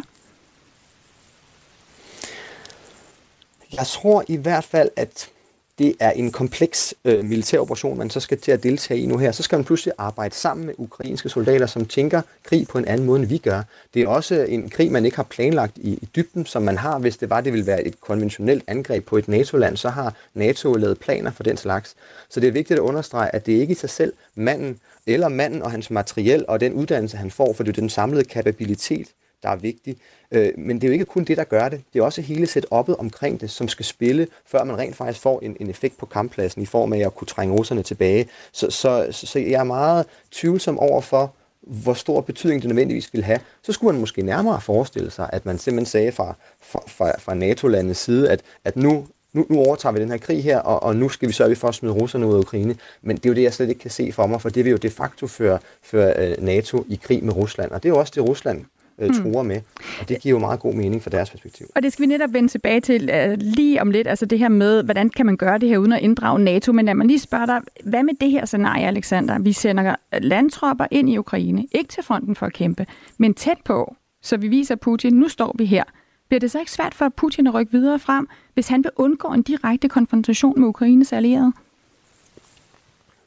Jeg 3.73 3.87
tror 3.87 4.23
i 4.27 4.37
hvert 4.37 4.63
fald, 4.63 4.89
at 4.95 5.29
det 5.77 5.95
er 5.99 6.11
en 6.11 6.31
kompleks 6.31 6.93
øh, 7.05 7.25
militær 7.25 7.59
operation, 7.59 7.97
man 7.97 8.09
så 8.09 8.19
skal 8.19 8.37
til 8.37 8.51
at 8.51 8.63
deltage 8.63 8.99
i 8.99 9.05
nu 9.05 9.17
her. 9.17 9.31
Så 9.31 9.43
skal 9.43 9.57
man 9.57 9.65
pludselig 9.65 9.93
arbejde 9.97 10.35
sammen 10.35 10.65
med 10.65 10.73
ukrainske 10.77 11.29
soldater, 11.29 11.65
som 11.65 11.85
tænker 11.85 12.21
krig 12.43 12.67
på 12.67 12.77
en 12.77 12.85
anden 12.85 13.07
måde, 13.07 13.19
end 13.19 13.29
vi 13.29 13.37
gør. 13.37 13.61
Det 13.93 14.01
er 14.01 14.07
også 14.07 14.35
en 14.35 14.69
krig, 14.69 14.91
man 14.91 15.05
ikke 15.05 15.17
har 15.17 15.23
planlagt 15.23 15.77
i, 15.77 15.93
i 15.93 16.09
dybden, 16.15 16.45
som 16.45 16.61
man 16.61 16.77
har, 16.77 16.99
hvis 16.99 17.17
det 17.17 17.29
var, 17.29 17.41
det 17.41 17.53
ville 17.53 17.67
være 17.67 17.83
et 17.83 18.01
konventionelt 18.01 18.63
angreb 18.67 19.05
på 19.05 19.17
et 19.17 19.27
NATO-land, 19.27 19.77
så 19.77 19.89
har 19.89 20.13
NATO 20.33 20.73
lavet 20.73 20.99
planer 20.99 21.31
for 21.31 21.43
den 21.43 21.57
slags. 21.57 21.95
Så 22.29 22.39
det 22.39 22.47
er 22.47 22.51
vigtigt 22.51 22.79
at 22.79 22.83
understrege, 22.83 23.35
at 23.35 23.45
det 23.45 23.53
ikke 23.53 23.71
i 23.71 23.75
sig 23.75 23.89
selv 23.89 24.13
manden, 24.35 24.79
eller 25.07 25.29
manden 25.29 25.61
og 25.61 25.71
hans 25.71 25.91
materiel 25.91 26.45
og 26.47 26.59
den 26.59 26.73
uddannelse, 26.73 27.17
han 27.17 27.31
får, 27.31 27.53
for 27.53 27.63
det 27.63 27.77
er 27.77 27.81
den 27.81 27.89
samlede 27.89 28.23
kapabilitet, 28.23 29.07
der 29.45 29.51
er 29.51 29.55
vigtig. 29.55 29.97
Øh, 30.31 30.51
men 30.57 30.75
det 30.75 30.83
er 30.83 30.87
jo 30.87 30.93
ikke 30.93 31.05
kun 31.05 31.23
det, 31.23 31.37
der 31.37 31.43
gør 31.43 31.69
det. 31.69 31.81
Det 31.93 31.99
er 31.99 32.03
også 32.03 32.21
hele 32.21 32.47
setup'et 32.47 32.95
omkring 32.99 33.41
det, 33.41 33.49
som 33.49 33.67
skal 33.67 33.85
spille, 33.85 34.27
før 34.45 34.63
man 34.63 34.77
rent 34.77 34.95
faktisk 34.95 35.21
får 35.21 35.39
en, 35.39 35.57
en 35.59 35.69
effekt 35.69 35.97
på 35.97 36.05
kamppladsen 36.05 36.61
i 36.61 36.65
form 36.65 36.93
af 36.93 36.99
at 36.99 37.15
kunne 37.15 37.27
trænge 37.27 37.55
russerne 37.55 37.83
tilbage. 37.83 38.27
Så, 38.51 38.71
så, 38.71 39.07
så, 39.11 39.27
så 39.27 39.39
jeg 39.39 39.59
er 39.59 39.63
meget 39.63 40.05
tvivlsom 40.31 40.79
over 40.79 41.01
for, 41.01 41.33
hvor 41.61 41.93
stor 41.93 42.21
betydning 42.21 42.61
det 42.61 42.69
nødvendigvis 42.69 43.13
vil 43.13 43.23
have, 43.23 43.39
så 43.61 43.71
skulle 43.71 43.93
man 43.93 43.99
måske 43.99 44.21
nærmere 44.21 44.61
forestille 44.61 45.11
sig, 45.11 45.29
at 45.33 45.45
man 45.45 45.57
simpelthen 45.57 45.85
sagde 45.85 46.11
fra, 46.11 46.35
fra, 46.61 46.79
fra, 46.87 47.11
fra 47.19 47.33
NATO-landets 47.33 47.99
side, 47.99 48.29
at, 48.29 48.41
at 48.63 48.75
nu 48.75 49.07
nu, 49.35 49.45
nu 49.49 49.59
overtager 49.59 49.93
vi 49.93 49.99
den 49.99 50.09
her 50.09 50.17
krig 50.17 50.43
her, 50.43 50.59
og, 50.59 50.83
og 50.83 50.95
nu 50.95 51.09
skal 51.09 51.27
vi 51.27 51.33
sørge 51.33 51.55
for 51.55 51.67
at 51.67 51.75
smide 51.75 51.93
russerne 51.93 52.27
ud 52.27 52.33
af 52.33 52.39
Ukraine. 52.39 52.75
Men 53.01 53.17
det 53.17 53.25
er 53.25 53.29
jo 53.29 53.35
det, 53.35 53.43
jeg 53.43 53.53
slet 53.53 53.69
ikke 53.69 53.81
kan 53.81 53.91
se 53.91 54.11
for 54.11 54.27
mig, 54.27 54.41
for 54.41 54.49
det 54.49 54.65
vil 54.65 54.71
jo 54.71 54.77
de 54.77 54.89
facto 54.89 55.27
føre, 55.27 55.59
føre 55.83 56.13
øh, 56.17 56.43
NATO 56.43 56.85
i 56.89 56.99
krig 57.03 57.23
med 57.23 57.35
Rusland. 57.35 57.71
Og 57.71 57.83
det 57.83 57.89
er 57.89 57.93
jo 57.93 57.99
også 57.99 58.13
det, 58.15 58.23
Rusland 58.23 58.65
øh, 58.99 59.09
hmm. 59.09 59.21
truer 59.21 59.43
med. 59.43 59.61
Og 60.01 60.09
det 60.09 60.21
giver 60.21 60.35
jo 60.35 60.39
meget 60.39 60.59
god 60.59 60.73
mening 60.73 61.03
for 61.03 61.09
deres 61.09 61.29
perspektiv. 61.29 61.67
Og 61.75 61.83
det 61.83 61.93
skal 61.93 62.03
vi 62.03 62.07
netop 62.07 62.33
vende 62.33 62.49
tilbage 62.49 62.81
til 62.81 63.09
uh, 63.13 63.33
lige 63.39 63.81
om 63.81 63.91
lidt, 63.91 64.07
altså 64.07 64.25
det 64.25 64.39
her 64.39 64.49
med, 64.49 64.83
hvordan 64.83 65.09
kan 65.09 65.25
man 65.25 65.37
gøre 65.37 65.57
det 65.57 65.69
her 65.69 65.77
uden 65.77 65.93
at 65.93 66.01
inddrage 66.01 66.39
NATO. 66.39 66.71
Men 66.71 66.85
lad 66.85 66.95
mig 66.95 67.07
lige 67.07 67.19
spørge 67.19 67.47
dig, 67.47 67.61
hvad 67.83 68.03
med 68.03 68.13
det 68.21 68.31
her 68.31 68.45
scenarie, 68.45 68.87
Alexander? 68.87 69.39
Vi 69.39 69.51
sender 69.51 69.95
landtropper 70.11 70.85
ind 70.91 71.09
i 71.09 71.17
Ukraine, 71.17 71.67
ikke 71.71 71.87
til 71.87 72.03
fronten 72.03 72.35
for 72.35 72.45
at 72.45 72.53
kæmpe, 72.53 72.85
men 73.17 73.33
tæt 73.33 73.57
på, 73.65 73.95
så 74.21 74.37
vi 74.37 74.47
viser 74.47 74.75
Putin, 74.75 75.13
nu 75.13 75.29
står 75.29 75.55
vi 75.57 75.65
her. 75.65 75.83
Bliver 76.27 76.39
det 76.39 76.51
så 76.51 76.59
ikke 76.59 76.71
svært 76.71 76.93
for 76.93 77.09
Putin 77.09 77.47
at 77.47 77.53
rykke 77.53 77.71
videre 77.71 77.99
frem, 77.99 78.27
hvis 78.53 78.67
han 78.67 78.83
vil 78.83 78.91
undgå 78.95 79.27
en 79.27 79.41
direkte 79.41 79.89
konfrontation 79.89 80.59
med 80.59 80.67
Ukraines 80.67 81.13
allierede? 81.13 81.51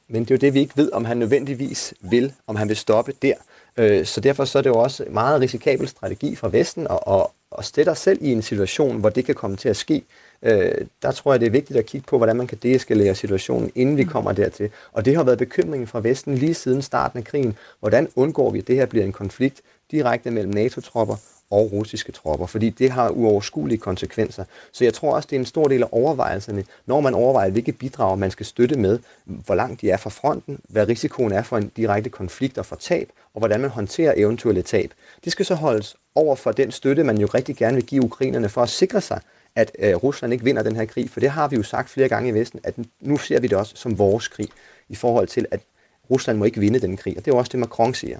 Men 0.09 0.23
det 0.25 0.31
er 0.31 0.35
jo 0.35 0.39
det, 0.39 0.55
vi 0.55 0.61
ikke 0.61 0.77
ved, 0.77 0.93
om 0.93 1.05
han 1.05 1.17
nødvendigvis 1.17 1.95
vil, 2.01 2.33
om 2.47 2.57
han 2.57 2.69
vil 2.69 2.77
stoppe 2.77 3.13
der. 3.23 3.35
Øh, 3.79 4.07
så 4.07 4.21
derfor 4.21 4.45
så 4.45 4.59
er 4.59 4.63
det 4.63 4.71
jo 4.71 4.79
også 4.79 5.05
meget 5.11 5.41
risikabel 5.41 5.89
strategi 5.89 6.37
fra 6.37 6.49
Vesten 6.49 6.87
at, 6.91 6.99
at, 7.07 7.27
at 7.59 7.65
stille 7.65 7.91
os 7.91 7.99
selv 7.99 8.19
i 8.21 8.33
en 8.33 8.43
situation, 8.43 9.01
hvor 9.01 9.09
det 9.09 9.25
kan 9.25 9.35
komme 9.35 9.57
til 9.57 9.69
at 9.69 9.77
ske. 9.77 10.03
Øh, 10.43 10.73
der 11.03 11.13
tror 11.13 11.33
jeg, 11.33 11.41
det 11.41 11.47
er 11.47 11.51
vigtigt 11.51 11.79
at 11.79 11.87
kigge 11.87 12.07
på, 12.07 12.17
hvordan 12.17 12.37
man 12.37 12.47
kan 12.47 12.59
deeskalere 12.63 13.15
situationen, 13.15 13.71
inden 13.75 13.97
vi 13.97 14.05
mm. 14.05 14.11
kommer 14.11 14.33
dertil. 14.33 14.71
Og 14.93 15.05
det 15.05 15.17
har 15.17 15.23
været 15.23 15.39
bekymringen 15.39 15.87
fra 15.87 16.01
Vesten 16.01 16.35
lige 16.35 16.55
siden 16.55 16.83
starten 16.83 17.19
af 17.19 17.25
krigen. 17.25 17.57
Hvordan 17.81 18.09
undgår 18.17 18.51
vi, 18.51 18.59
at 18.59 18.69
det 18.69 18.77
her 18.77 18.87
bliver 18.87 19.05
en 19.05 19.13
konflikt 19.13 19.61
direkte 19.91 20.31
mellem 20.31 20.53
NATO-tropper 20.53 21.17
og 21.51 21.73
russiske 21.73 22.13
tropper, 22.13 22.47
fordi 22.47 22.71
det 22.71 22.91
har 22.91 23.11
uoverskuelige 23.11 23.79
konsekvenser. 23.79 24.45
Så 24.73 24.85
jeg 24.85 24.95
tror 24.95 25.15
også, 25.15 25.27
det 25.31 25.37
er 25.37 25.41
en 25.41 25.47
stor 25.47 25.69
del 25.69 25.83
af 25.83 25.89
overvejelserne, 25.93 26.65
når 26.87 27.01
man 27.01 27.15
overvejer, 27.15 27.51
hvilke 27.51 27.73
bidrag 27.73 28.19
man 28.19 28.31
skal 28.31 28.47
støtte 28.47 28.79
med, 28.79 28.99
hvor 29.25 29.55
langt 29.55 29.81
de 29.81 29.91
er 29.91 29.97
fra 29.97 30.11
fronten, 30.11 30.59
hvad 30.69 30.89
risikoen 30.89 31.33
er 31.33 31.43
for 31.43 31.57
en 31.57 31.73
direkte 31.77 32.11
konflikt 32.11 32.59
og 32.59 32.67
for 32.67 32.77
tab, 32.77 33.11
og 33.35 33.39
hvordan 33.39 33.61
man 33.61 33.71
håndterer 33.71 34.15
eventuelle 34.17 34.63
tab. 34.63 34.93
Det 35.25 35.33
skal 35.33 35.47
så 35.47 35.55
holdes 35.55 35.97
over 36.15 36.37
for 36.37 36.53
den 36.53 36.71
støtte, 36.71 37.05
man 37.05 37.19
jo 37.19 37.27
rigtig 37.27 37.57
gerne 37.57 37.75
vil 37.75 37.87
give 37.87 38.05
ukrainerne 38.05 38.49
for 38.49 38.63
at 38.63 38.69
sikre 38.69 39.01
sig, 39.01 39.21
at 39.57 39.73
øh, 39.79 39.95
Rusland 39.95 40.33
ikke 40.33 40.45
vinder 40.45 40.63
den 40.63 40.77
her 40.77 40.85
krig. 40.85 41.11
For 41.11 41.21
det 41.21 41.31
har 41.31 41.49
vi 41.49 41.57
jo 41.57 41.63
sagt 41.63 41.91
flere 41.91 42.09
gange 42.09 42.29
i 42.29 42.35
Vesten, 42.35 42.61
at 42.65 42.75
nu 43.01 43.17
ser 43.17 43.41
vi 43.41 43.47
det 43.47 43.59
også 43.59 43.73
som 43.77 43.99
vores 43.99 44.29
krig, 44.29 44.49
i 44.89 44.95
forhold 44.95 45.29
til, 45.29 45.47
at 45.51 45.61
Rusland 46.11 46.39
må 46.39 46.45
ikke 46.45 46.61
vinde 46.61 46.81
den 46.81 46.97
krig. 46.97 47.17
Og 47.19 47.25
det 47.25 47.33
er 47.33 47.37
også 47.37 47.51
det, 47.53 47.61
Macron 47.61 47.95
siger. 47.95 48.19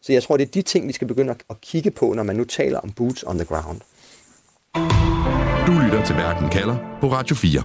Så 0.00 0.12
jeg 0.12 0.22
tror, 0.22 0.36
det 0.36 0.46
er 0.46 0.50
de 0.50 0.62
ting, 0.62 0.88
vi 0.88 0.92
skal 0.92 1.08
begynde 1.08 1.34
at 1.50 1.60
kigge 1.60 1.90
på, 1.90 2.12
når 2.12 2.22
man 2.22 2.36
nu 2.36 2.44
taler 2.44 2.78
om 2.78 2.90
boots 2.92 3.24
on 3.26 3.36
the 3.36 3.44
ground. 3.44 3.80
Du 5.66 5.72
lytter 5.84 6.04
til 6.04 6.16
Verden 6.16 6.48
kalder 6.48 6.76
på 7.00 7.12
Radio 7.12 7.36
4. 7.36 7.62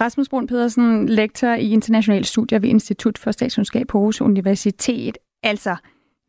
Rasmus 0.00 0.28
Brun 0.28 0.46
Pedersen, 0.46 1.08
lektor 1.08 1.48
i 1.54 1.70
internationale 1.70 2.24
studier 2.24 2.58
ved 2.58 2.68
Institut 2.68 3.18
for 3.18 3.30
Statskundskab 3.30 3.86
på 3.86 3.98
Aarhus 3.98 4.20
Universitet. 4.20 5.18
Altså, 5.42 5.76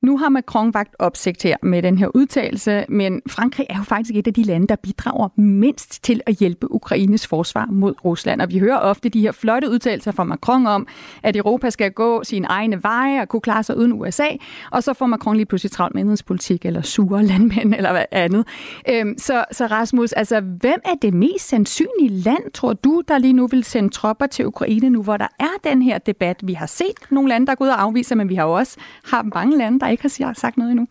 nu 0.04 0.18
har 0.18 0.30
Macron 0.30 0.74
vagt 0.74 0.96
opsigt 1.00 1.44
her 1.44 1.58
med 1.64 1.82
den 1.82 1.98
her 1.98 2.08
udtalelse, 2.16 2.86
men 2.90 3.22
Frankrig 3.28 3.66
er 3.70 3.78
jo 3.78 3.84
faktisk 3.84 4.16
et 4.16 4.28
af 4.28 4.34
de 4.34 4.44
lande, 4.44 4.68
der 4.68 4.76
bidrager 4.76 5.30
mindst 5.36 6.04
til 6.04 6.22
at 6.26 6.36
hjælpe 6.36 6.72
Ukraines 6.72 7.28
forsvar 7.28 7.68
mod 7.72 7.94
Rusland. 8.06 8.42
Og 8.42 8.50
vi 8.50 8.60
hører 8.60 8.78
ofte 8.78 9.10
de 9.10 9.22
her 9.22 9.32
flotte 9.32 9.70
udtalelser 9.70 10.12
fra 10.12 10.24
Macron 10.24 10.68
om, 10.68 10.88
at 11.24 11.36
Europa 11.36 11.70
skal 11.70 11.92
gå 11.92 12.24
sine 12.24 12.48
egne 12.48 12.84
veje 12.84 13.22
og 13.22 13.28
kunne 13.30 13.42
klare 13.42 13.64
sig 13.64 13.78
uden 13.78 13.94
USA, 13.94 14.28
og 14.72 14.84
så 14.84 14.94
får 14.94 15.06
Macron 15.06 15.36
lige 15.36 15.46
pludselig 15.46 15.72
travlt 15.72 15.96
med 15.96 16.02
indrigspolitik 16.02 16.66
eller 16.66 16.82
sure 16.82 17.24
landmænd 17.34 17.74
eller 17.76 17.92
hvad 17.92 18.06
andet. 18.12 18.48
Øhm, 18.90 19.18
så, 19.18 19.46
så 19.52 19.66
Rasmus, 19.66 20.12
altså 20.12 20.42
hvem 20.42 20.80
er 20.86 20.96
det 21.02 21.14
mest 21.14 21.48
sandsynlige 21.48 22.10
land, 22.10 22.52
tror 22.54 22.74
du, 22.74 23.02
der 23.08 23.18
lige 23.18 23.34
nu 23.34 23.48
vil 23.48 23.64
sende 23.64 23.90
tropper 23.90 24.26
til 24.26 24.46
Ukraine 24.46 24.90
nu, 24.90 25.04
hvor 25.04 25.18
der 25.18 25.28
er 25.40 25.70
den 25.70 25.82
her 25.82 25.98
debat? 25.98 26.40
Vi 26.44 26.54
har 26.54 26.66
set 26.66 26.96
nogle 27.10 27.30
lande, 27.30 27.48
der 27.48 27.56
går 27.56 27.64
gået 27.64 27.74
og 27.74 27.82
afviser, 27.82 28.16
men 28.16 28.30
vi 28.30 28.36
har 28.36 28.44
jo 28.44 28.52
også 28.52 28.78
har 29.04 29.26
mange 29.36 29.58
lande, 29.58 29.80
der 29.80 29.88
ikke 29.94 30.10
har 30.24 30.34
sagt 30.34 30.58
noget 30.58 30.72
endnu? 30.72 30.88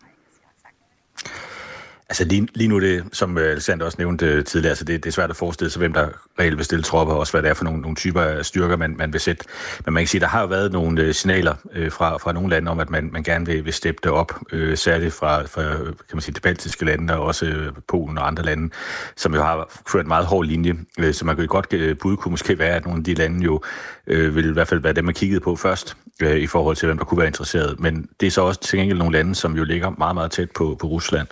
Altså 2.09 2.25
lige, 2.25 2.47
lige 2.55 2.67
nu 2.67 2.79
det, 2.79 3.03
som 3.11 3.37
øh, 3.37 3.51
Alexander 3.51 3.85
også 3.85 3.95
nævnte 3.99 4.25
øh, 4.25 4.45
tidligere, 4.45 4.75
så 4.75 4.83
det, 4.85 5.03
det 5.03 5.09
er 5.09 5.13
svært 5.13 5.29
at 5.29 5.35
forestille 5.35 5.71
sig, 5.71 5.79
hvem 5.79 5.93
der 5.93 6.09
reelt 6.39 6.57
vil 6.57 6.65
stille 6.65 6.83
tropper, 6.83 7.13
og 7.13 7.19
også 7.19 7.33
hvad 7.33 7.41
det 7.41 7.49
er 7.49 7.53
for 7.53 7.63
nogle, 7.63 7.81
nogle 7.81 7.95
typer 7.95 8.21
af 8.21 8.45
styrker, 8.45 8.77
man, 8.77 8.97
man 8.97 9.13
vil 9.13 9.21
sætte. 9.21 9.45
Men 9.85 9.93
man 9.93 10.03
kan 10.03 10.07
sige, 10.07 10.21
der 10.21 10.27
har 10.27 10.41
jo 10.41 10.47
været 10.47 10.71
nogle 10.71 11.01
øh, 11.01 11.13
signaler 11.13 11.55
øh, 11.73 11.91
fra, 11.91 12.17
fra 12.17 12.33
nogle 12.33 12.49
lande 12.49 12.71
om, 12.71 12.79
at 12.79 12.89
man, 12.89 13.09
man 13.13 13.23
gerne 13.23 13.45
vil, 13.45 13.65
vil 13.65 13.73
steppe 13.73 13.99
det 14.03 14.11
op, 14.11 14.39
øh, 14.51 14.77
særligt 14.77 15.13
fra, 15.13 15.41
fra 15.41 15.61
kan 15.83 16.13
man 16.13 16.21
sige, 16.21 16.35
de 16.35 16.39
baltiske 16.39 16.85
lande, 16.85 17.17
og 17.17 17.25
også 17.25 17.45
øh, 17.45 17.71
Polen 17.87 18.17
og 18.17 18.27
andre 18.27 18.43
lande, 18.43 18.69
som 19.15 19.33
jo 19.33 19.41
har 19.41 19.81
ført 19.87 20.05
en 20.05 20.07
meget 20.07 20.25
hård 20.25 20.45
linje. 20.45 20.75
Øh, 20.99 21.13
så 21.13 21.25
man 21.25 21.35
kan 21.35 21.47
godt 21.47 21.73
øh, 21.73 21.97
bud 21.97 22.17
kunne 22.17 22.31
måske 22.31 22.59
være, 22.59 22.75
at 22.75 22.85
nogle 22.85 22.99
af 22.99 23.03
de 23.03 23.13
lande 23.13 23.43
jo 23.43 23.61
øh, 24.07 24.35
vil 24.35 24.49
i 24.49 24.53
hvert 24.53 24.67
fald 24.67 24.79
være 24.79 24.93
dem, 24.93 25.05
man 25.05 25.13
kiggede 25.13 25.39
på 25.39 25.55
først, 25.55 25.97
øh, 26.21 26.37
i 26.37 26.47
forhold 26.47 26.75
til, 26.75 26.85
hvem 26.85 26.97
der 26.97 27.05
kunne 27.05 27.17
være 27.17 27.27
interesseret. 27.27 27.79
Men 27.79 28.09
det 28.19 28.27
er 28.27 28.31
så 28.31 28.41
også 28.41 28.59
til 28.59 28.79
gengæld 28.79 28.97
nogle 28.97 29.17
lande, 29.17 29.35
som 29.35 29.57
jo 29.57 29.63
ligger 29.63 29.89
meget, 29.89 30.15
meget 30.15 30.31
tæt 30.31 30.51
på, 30.51 30.77
på 30.79 30.87
Rusland, 30.87 31.27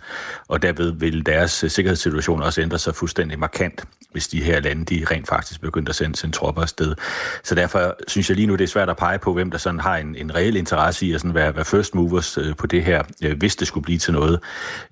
og 0.48 0.62
derved 0.62 0.92
vil 0.92 1.26
deres 1.26 1.64
øh, 1.64 1.70
sikkerhedssituation 1.70 2.44
også 2.44 2.62
ændre 2.62 2.80
sig 2.80 2.96
fuldstændig 2.96 3.40
markant, 3.40 3.84
hvis 4.12 4.28
de 4.28 4.44
her 4.44 4.60
lande, 4.60 4.86
de 4.86 5.06
rent 5.12 5.28
faktisk 5.28 5.62
begyndte 5.62 5.90
at 5.90 5.96
sende 5.96 6.16
sine 6.16 6.32
tropper 6.32 6.62
afsted. 6.62 6.96
Så 7.44 7.56
derfor 7.56 7.96
synes 8.08 8.30
jeg 8.30 8.36
lige 8.36 8.48
nu, 8.48 8.56
det 8.56 8.64
er 8.64 8.68
svært 8.68 8.90
at 8.90 8.98
pege 8.98 9.20
på, 9.20 9.34
hvem 9.34 9.52
der 9.52 9.58
sådan 9.58 9.80
har 9.80 9.98
en, 9.98 10.16
en 10.16 10.36
reel 10.36 10.56
interesse 10.56 11.06
i 11.06 11.14
at 11.14 11.22
sådan 11.22 11.36
være, 11.36 11.56
være 11.56 11.66
first 11.66 11.96
movers 11.96 12.38
øh, 12.38 12.56
på 12.56 12.68
det 12.68 12.84
her, 12.84 13.04
øh, 13.24 13.38
hvis 13.38 13.56
det 13.56 13.68
skulle 13.68 13.84
blive 13.84 13.98
til 13.98 14.14
noget. 14.14 14.40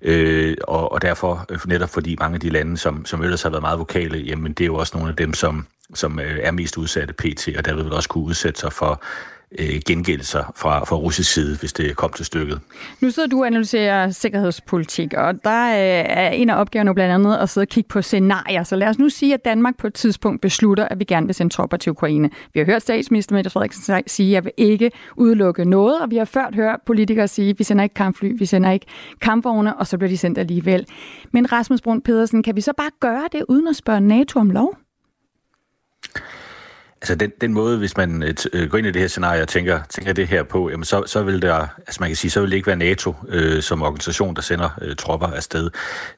Øh, 0.02 0.56
og, 0.68 0.92
og 0.92 1.02
derfor, 1.02 1.46
netop 1.66 1.90
fordi 1.90 2.16
mange 2.20 2.34
af 2.34 2.40
de 2.40 2.50
lande, 2.50 2.78
som, 2.78 3.06
som 3.06 3.22
ellers 3.22 3.42
har 3.42 3.50
været 3.50 3.62
meget 3.62 3.78
vokale, 3.78 4.18
jamen 4.18 4.52
det 4.52 4.64
er 4.64 4.66
jo 4.66 4.74
også 4.74 4.96
nogle 4.96 5.10
af 5.10 5.16
dem, 5.16 5.34
som, 5.34 5.66
som 5.94 6.18
er 6.22 6.50
mest 6.50 6.76
udsatte 6.76 7.14
pt, 7.14 7.48
og 7.58 7.64
derved 7.64 7.82
vil 7.82 7.92
også 7.92 8.08
kunne 8.08 8.24
udsætte 8.24 8.60
sig 8.60 8.72
for 8.72 9.02
øh, 9.58 9.80
gengældelser 9.86 10.52
fra, 10.56 10.84
fra 10.84 10.96
russisk 10.96 11.32
side, 11.32 11.56
hvis 11.58 11.72
det 11.72 11.96
kom 11.96 12.12
til 12.12 12.24
stykket. 12.24 12.60
Nu 13.00 13.10
sidder 13.10 13.28
du 13.28 13.40
og 13.40 13.46
analyserer 13.46 14.10
sikkerhedspolitik, 14.10 15.14
og 15.14 15.44
der 15.44 15.68
øh, 15.68 16.04
er 16.06 16.28
en 16.28 16.50
af 16.50 16.60
opgaverne 16.60 16.94
blandt 16.94 17.14
andet 17.14 17.36
at 17.36 17.48
sidde 17.48 17.64
og 17.64 17.68
kigge 17.68 17.88
på 17.88 18.02
scenarier. 18.02 18.62
Så 18.62 18.76
lad 18.76 18.88
os 18.88 18.98
nu 18.98 19.08
sige, 19.08 19.34
at 19.34 19.44
Danmark 19.44 19.76
på 19.78 19.86
et 19.86 19.94
tidspunkt 19.94 20.40
beslutter, 20.40 20.88
at 20.88 20.98
vi 20.98 21.04
gerne 21.04 21.26
vil 21.26 21.34
sende 21.34 21.52
tropper 21.52 21.76
til 21.76 21.90
Ukraine. 21.90 22.30
Vi 22.54 22.60
har 22.60 22.66
hørt 22.66 22.82
statsminister 22.82 23.34
Mette 23.34 23.50
Frederiksen 23.50 24.02
sige, 24.06 24.28
at 24.28 24.32
jeg 24.32 24.44
vil 24.44 24.52
ikke 24.56 24.90
udelukke 25.16 25.64
noget, 25.64 26.00
og 26.00 26.10
vi 26.10 26.16
har 26.16 26.24
ført 26.24 26.54
hørt 26.54 26.78
politikere 26.86 27.28
sige, 27.28 27.50
at 27.50 27.58
vi 27.58 27.64
sender 27.64 27.82
ikke 27.82 27.94
kampfly, 27.94 28.32
vi 28.38 28.46
sender 28.46 28.70
ikke 28.70 28.86
kampvogne, 29.20 29.76
og 29.76 29.86
så 29.86 29.98
bliver 29.98 30.10
de 30.10 30.18
sendt 30.18 30.38
alligevel. 30.38 30.86
Men 31.32 31.52
Rasmus 31.52 31.80
Brun 31.80 32.00
Pedersen, 32.00 32.42
kan 32.42 32.56
vi 32.56 32.60
så 32.60 32.72
bare 32.76 32.90
gøre 33.00 33.28
det 33.32 33.44
uden 33.48 33.68
at 33.68 33.76
spørge 33.76 34.00
NATO 34.00 34.40
om 34.40 34.50
lov? 34.50 34.76
Altså 37.02 37.14
den, 37.14 37.32
den 37.40 37.52
måde, 37.52 37.78
hvis 37.78 37.96
man 37.96 38.22
øh, 38.22 38.34
øh, 38.52 38.70
går 38.70 38.78
ind 38.78 38.86
i 38.86 38.90
det 38.90 39.00
her 39.00 39.08
scenarie 39.08 39.42
og 39.42 39.48
tænker, 39.48 39.80
tænker 39.88 40.12
det 40.12 40.28
her 40.28 40.42
på, 40.42 40.70
jamen 40.70 40.84
så, 40.84 41.02
så 41.06 41.22
vil 41.22 41.42
der, 41.42 41.66
altså 41.78 41.96
man 42.00 42.08
kan 42.08 42.16
sige, 42.16 42.30
så 42.30 42.40
vil 42.40 42.50
det 42.50 42.56
ikke 42.56 42.66
være 42.66 42.76
NATO 42.76 43.14
øh, 43.28 43.62
som 43.62 43.82
organisation, 43.82 44.36
der 44.36 44.42
sender 44.42 44.70
øh, 44.82 44.96
tropper 44.96 45.26
afsted. 45.26 45.70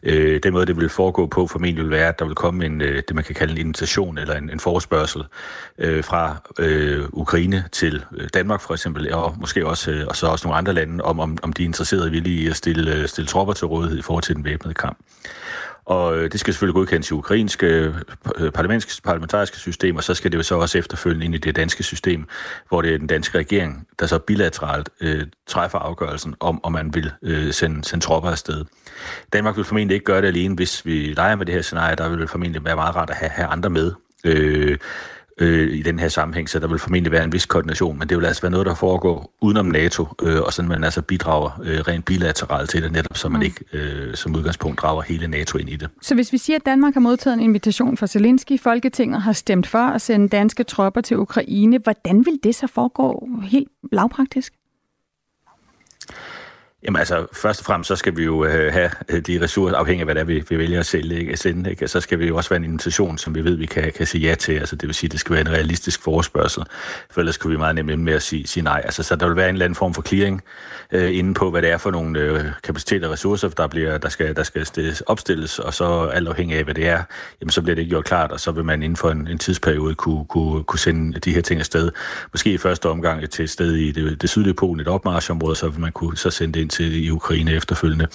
Øh, 0.02 0.40
den 0.42 0.52
måde, 0.52 0.66
det 0.66 0.76
vil 0.76 0.88
foregå 0.88 1.26
på 1.26 1.46
formentlig 1.46 1.84
vil 1.84 1.90
være, 1.90 2.08
at 2.08 2.18
der 2.18 2.24
vil 2.24 2.34
komme 2.34 2.66
en, 2.66 2.80
øh, 2.80 3.02
det 3.08 3.14
man 3.14 3.24
kan 3.24 3.34
kalde 3.34 3.52
en 3.52 3.58
invitation 3.58 4.18
eller 4.18 4.34
en, 4.34 4.50
en 4.50 4.60
forespørgsel 4.60 5.22
øh, 5.78 6.04
fra 6.04 6.36
øh, 6.58 7.04
Ukraine 7.12 7.64
til 7.72 8.04
øh, 8.16 8.28
Danmark 8.34 8.60
for 8.60 8.74
eksempel, 8.74 9.14
og 9.14 9.34
måske 9.40 9.66
også, 9.66 9.90
øh, 9.90 10.06
og 10.06 10.16
så 10.16 10.26
også 10.26 10.46
nogle 10.46 10.58
andre 10.58 10.72
lande, 10.72 11.04
om, 11.04 11.20
om, 11.20 11.38
om 11.42 11.52
de 11.52 11.62
er 11.62 11.66
interesserede 11.66 12.06
og 12.06 12.12
villige 12.12 12.42
i 12.42 12.48
at 12.48 12.56
stille, 12.56 12.94
øh, 12.94 13.08
stille 13.08 13.28
tropper 13.28 13.54
til 13.54 13.66
rådighed 13.66 13.98
i 13.98 14.02
forhold 14.02 14.22
til 14.22 14.36
den 14.36 14.44
væbnede 14.44 14.74
kamp. 14.74 14.98
Og 15.84 16.16
øh, 16.16 16.32
det 16.32 16.40
skal 16.40 16.54
selvfølgelig 16.54 16.74
godkendes 16.74 17.10
i 17.10 17.14
ukrainske 17.14 17.66
øh, 18.36 18.52
parlamentariske 18.52 19.56
system, 19.56 19.96
og 19.96 20.04
så 20.04 20.14
skal 20.14 20.32
det 20.32 20.38
jo 20.38 20.42
så 20.42 20.54
også 20.54 20.78
efterfølgende 20.78 21.24
ind 21.24 21.34
i 21.34 21.38
det 21.38 21.56
danske 21.56 21.82
system, 21.82 22.28
hvor 22.68 22.82
det 22.82 22.94
er 22.94 22.98
den 22.98 23.06
danske 23.06 23.38
regering, 23.38 23.86
der 24.00 24.06
så 24.06 24.18
bilateralt 24.18 24.88
øh, 25.00 25.26
træffer 25.46 25.78
afgørelsen 25.78 26.34
om, 26.40 26.64
om 26.64 26.72
man 26.72 26.94
vil 26.94 27.10
øh, 27.22 27.52
sende, 27.52 27.84
sende 27.84 28.04
tropper 28.04 28.30
afsted. 28.30 28.64
Danmark 29.32 29.56
vil 29.56 29.64
formentlig 29.64 29.94
ikke 29.94 30.04
gøre 30.04 30.20
det 30.20 30.26
alene, 30.26 30.54
hvis 30.54 30.86
vi 30.86 31.12
leger 31.16 31.36
med 31.36 31.46
det 31.46 31.54
her 31.54 31.62
scenarie. 31.62 31.96
Der 31.96 32.08
vil 32.08 32.20
det 32.20 32.30
formentlig 32.30 32.64
være 32.64 32.76
meget 32.76 32.96
rart 32.96 33.10
at 33.10 33.16
have, 33.16 33.30
have 33.30 33.48
andre 33.48 33.70
med. 33.70 33.92
Øh, 34.24 34.78
øh, 35.38 35.72
i 35.74 35.82
den 35.82 35.98
her 35.98 36.08
sammenhæng, 36.08 36.48
så 36.48 36.58
der 36.58 36.66
vil 36.68 36.78
formentlig 36.78 37.12
være 37.12 37.24
en 37.24 37.32
vis 37.32 37.46
koordination, 37.46 37.98
men 37.98 38.08
det 38.08 38.18
vil 38.18 38.24
altså 38.24 38.42
være 38.42 38.50
noget, 38.50 38.66
der 38.66 38.74
foregår 38.74 39.36
udenom 39.40 39.66
NATO, 39.66 40.06
øh, 40.22 40.40
og 40.40 40.52
sådan 40.52 40.68
man 40.68 40.84
altså 40.84 41.02
bidrager 41.02 41.60
øh, 41.64 41.80
rent 41.80 42.04
bilateralt 42.04 42.70
til 42.70 42.82
det, 42.82 42.92
netop 42.92 43.16
så 43.16 43.28
man 43.28 43.38
mm. 43.38 43.42
ikke 43.42 43.64
øh, 43.72 44.14
som 44.14 44.36
udgangspunkt 44.36 44.80
drager 44.80 45.02
hele 45.02 45.28
NATO 45.28 45.58
ind 45.58 45.68
i 45.68 45.76
det. 45.76 45.88
Så 46.02 46.14
hvis 46.14 46.32
vi 46.32 46.38
siger, 46.38 46.56
at 46.56 46.66
Danmark 46.66 46.94
har 46.94 47.00
modtaget 47.00 47.34
en 47.34 47.40
invitation 47.40 47.96
fra 47.96 48.06
Zelensky, 48.06 48.60
Folketinget 48.60 49.22
har 49.22 49.32
stemt 49.32 49.66
for 49.66 49.78
at 49.78 50.00
sende 50.00 50.28
danske 50.28 50.64
tropper 50.64 51.00
til 51.00 51.16
Ukraine, 51.16 51.78
hvordan 51.78 52.26
vil 52.26 52.38
det 52.42 52.54
så 52.54 52.66
foregå 52.66 53.28
helt 53.42 53.68
lavpraktisk? 53.92 54.52
Jamen 56.84 56.98
altså, 56.98 57.26
først 57.32 57.60
og 57.60 57.66
fremmest, 57.66 57.88
så 57.88 57.96
skal 57.96 58.16
vi 58.16 58.24
jo 58.24 58.44
øh, 58.44 58.72
have 58.72 58.90
øh, 59.08 59.20
de 59.20 59.42
ressourcer, 59.42 59.76
afhængig 59.76 60.00
af 60.00 60.06
hvad 60.06 60.14
det 60.14 60.20
er, 60.20 60.24
vi, 60.24 60.44
vi 60.48 60.58
vælger 60.58 60.80
at 60.80 60.86
sælge, 60.86 61.20
ikke? 61.20 61.36
sende, 61.36 61.70
ikke? 61.70 61.88
så 61.88 62.00
skal 62.00 62.18
vi 62.18 62.26
jo 62.26 62.36
også 62.36 62.50
være 62.50 62.56
en 62.56 62.64
invitation, 62.64 63.18
som 63.18 63.34
vi 63.34 63.44
ved, 63.44 63.56
vi 63.56 63.66
kan, 63.66 63.92
kan 63.92 64.06
sige 64.06 64.28
ja 64.28 64.34
til. 64.34 64.52
Altså, 64.52 64.76
det 64.76 64.86
vil 64.86 64.94
sige, 64.94 65.10
det 65.10 65.20
skal 65.20 65.32
være 65.32 65.40
en 65.40 65.50
realistisk 65.50 66.02
forespørgsel, 66.02 66.62
for 67.10 67.20
ellers 67.20 67.36
kunne 67.36 67.50
vi 67.50 67.56
meget 67.56 67.74
nemt 67.74 67.98
med 67.98 68.12
at 68.12 68.22
sige, 68.22 68.46
sige 68.46 68.64
nej. 68.64 68.82
Altså, 68.84 69.02
så 69.02 69.16
der 69.16 69.26
vil 69.26 69.36
være 69.36 69.48
en 69.48 69.54
eller 69.54 69.64
anden 69.64 69.76
form 69.76 69.94
for 69.94 70.02
clearing 70.02 70.42
øh, 70.92 71.18
inde 71.18 71.34
på, 71.34 71.50
hvad 71.50 71.62
det 71.62 71.70
er 71.70 71.78
for 71.78 71.90
nogle 71.90 72.20
øh, 72.20 72.44
kapaciteter 72.64 73.06
og 73.06 73.12
ressourcer, 73.12 73.48
der, 73.48 73.66
bliver, 73.66 73.98
der 73.98 74.08
skal, 74.08 74.36
der 74.36 74.42
skal 74.42 74.66
stilles, 74.66 75.00
opstilles, 75.00 75.58
og 75.58 75.74
så 75.74 76.04
alt 76.04 76.28
afhængig 76.28 76.58
af, 76.58 76.64
hvad 76.64 76.74
det 76.74 76.88
er, 76.88 77.02
jamen, 77.40 77.50
så 77.50 77.62
bliver 77.62 77.74
det 77.74 77.82
ikke 77.82 77.90
gjort 77.90 78.04
klart, 78.04 78.32
og 78.32 78.40
så 78.40 78.52
vil 78.52 78.64
man 78.64 78.82
inden 78.82 78.96
for 78.96 79.10
en, 79.10 79.28
en 79.28 79.38
tidsperiode 79.38 79.94
kunne, 79.94 80.24
kunne, 80.24 80.64
kunne 80.64 80.78
sende 80.78 81.20
de 81.20 81.34
her 81.34 81.40
ting 81.40 81.60
afsted. 81.60 81.90
Måske 82.32 82.52
i 82.52 82.58
første 82.58 82.88
omgang 82.88 83.30
til 83.30 83.42
et 83.42 83.50
sted 83.50 83.74
i 83.74 83.92
det, 83.92 84.22
det 84.22 84.30
sydlige 84.30 84.54
Polen, 84.54 84.80
et 84.80 84.88
opmarschområde, 84.88 85.56
så 85.56 85.68
vil 85.68 85.80
man 85.80 85.92
kunne 85.92 86.16
så 86.16 86.30
sende 86.30 86.54
det 86.54 86.60
ind 86.60 86.71
til 86.72 87.04
i 87.04 87.10
Ukraine 87.10 87.52
efterfølgende. 87.52 88.06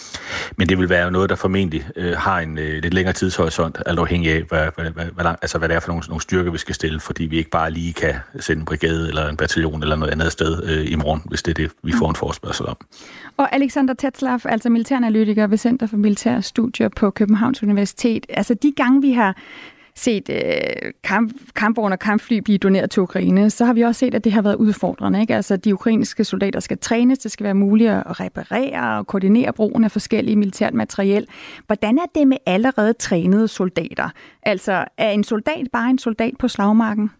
Men 0.58 0.70
det 0.70 0.80
vil 0.80 0.90
være 0.90 1.12
noget, 1.12 1.30
der 1.30 1.36
formentlig 1.36 1.88
øh, 1.96 2.18
har 2.18 2.40
en 2.40 2.58
øh, 2.58 2.82
lidt 2.84 2.94
længere 2.94 3.14
tidshorisont, 3.14 3.78
alt 3.86 4.00
afhængig 4.00 4.32
af, 4.32 4.44
hvad, 4.50 4.68
hvad, 4.76 4.92
hvad, 4.92 5.06
hvad, 5.06 5.26
altså, 5.26 5.58
hvad 5.58 5.70
det 5.70 5.76
er 5.76 5.80
for 5.80 5.88
nogle, 5.88 6.04
nogle 6.08 6.22
styrker, 6.22 6.52
vi 6.52 6.58
skal 6.58 6.76
stille, 6.76 7.00
fordi 7.00 7.24
vi 7.24 7.38
ikke 7.38 7.50
bare 7.50 7.72
lige 7.72 7.94
kan 7.94 8.16
sende 8.40 8.60
en 8.60 8.66
brigade 8.66 9.08
eller 9.08 9.30
en 9.30 9.38
bataljon 9.38 9.84
eller 9.84 9.96
noget 9.96 10.12
andet 10.12 10.32
sted 10.32 10.64
øh, 10.64 10.92
i 10.92 10.96
morgen, 10.96 11.22
hvis 11.26 11.44
det 11.44 11.52
er 11.52 11.64
det, 11.64 11.72
vi 11.84 11.94
får 12.00 12.10
en 12.10 12.16
forespørgsel 12.16 12.66
om. 12.66 12.78
Og 13.38 13.56
Alexander 13.56 13.94
Tetzlaff, 13.94 14.46
altså 14.46 14.70
militæranalytiker 14.70 15.48
ved 15.48 15.58
Center 15.58 15.88
for 15.88 15.98
Militære 15.98 16.42
Studier 16.42 16.90
på 16.90 17.10
Københavns 17.10 17.64
Universitet. 17.64 18.26
Altså 18.30 18.54
de 18.54 18.74
gange, 18.78 19.02
vi 19.02 19.12
har 19.12 19.38
set 19.98 20.30
øh, 20.30 20.92
kamp, 21.04 21.34
kampvogne 21.56 21.96
og 21.96 22.00
kampfly 22.00 22.38
blive 22.39 22.58
doneret 22.58 22.89
til 22.89 23.01
Ukraine, 23.01 23.50
så 23.50 23.66
har 23.66 23.74
vi 23.74 23.82
også 23.82 24.00
set, 24.00 24.16
at 24.16 24.24
det 24.24 24.32
har 24.32 24.42
været 24.42 24.56
udfordrende. 24.56 25.22
Ikke? 25.22 25.36
Altså, 25.36 25.58
de 25.58 25.74
ukrainske 25.74 26.24
soldater 26.24 26.60
skal 26.60 26.77
trænes, 26.77 27.20
det 27.20 27.32
skal 27.32 27.44
være 27.44 27.54
muligt 27.54 27.92
at 27.92 28.20
reparere 28.20 28.98
og 28.98 29.08
koordinere 29.08 29.54
brugen 29.54 29.84
af 29.84 29.92
forskellige 29.92 30.36
militært 30.36 30.74
materiel. 30.74 31.27
Hvordan 31.68 31.98
er 31.98 32.06
det 32.16 32.27
med 32.27 32.38
allerede 32.46 32.94
trænede 32.94 33.48
soldater? 33.48 34.10
Altså, 34.44 34.86
er 34.98 35.10
en 35.10 35.24
soldat 35.24 35.68
bare 35.74 35.89
en 35.89 36.00
soldat 36.00 36.34
på 36.39 36.48
slagmarken? 36.48 37.12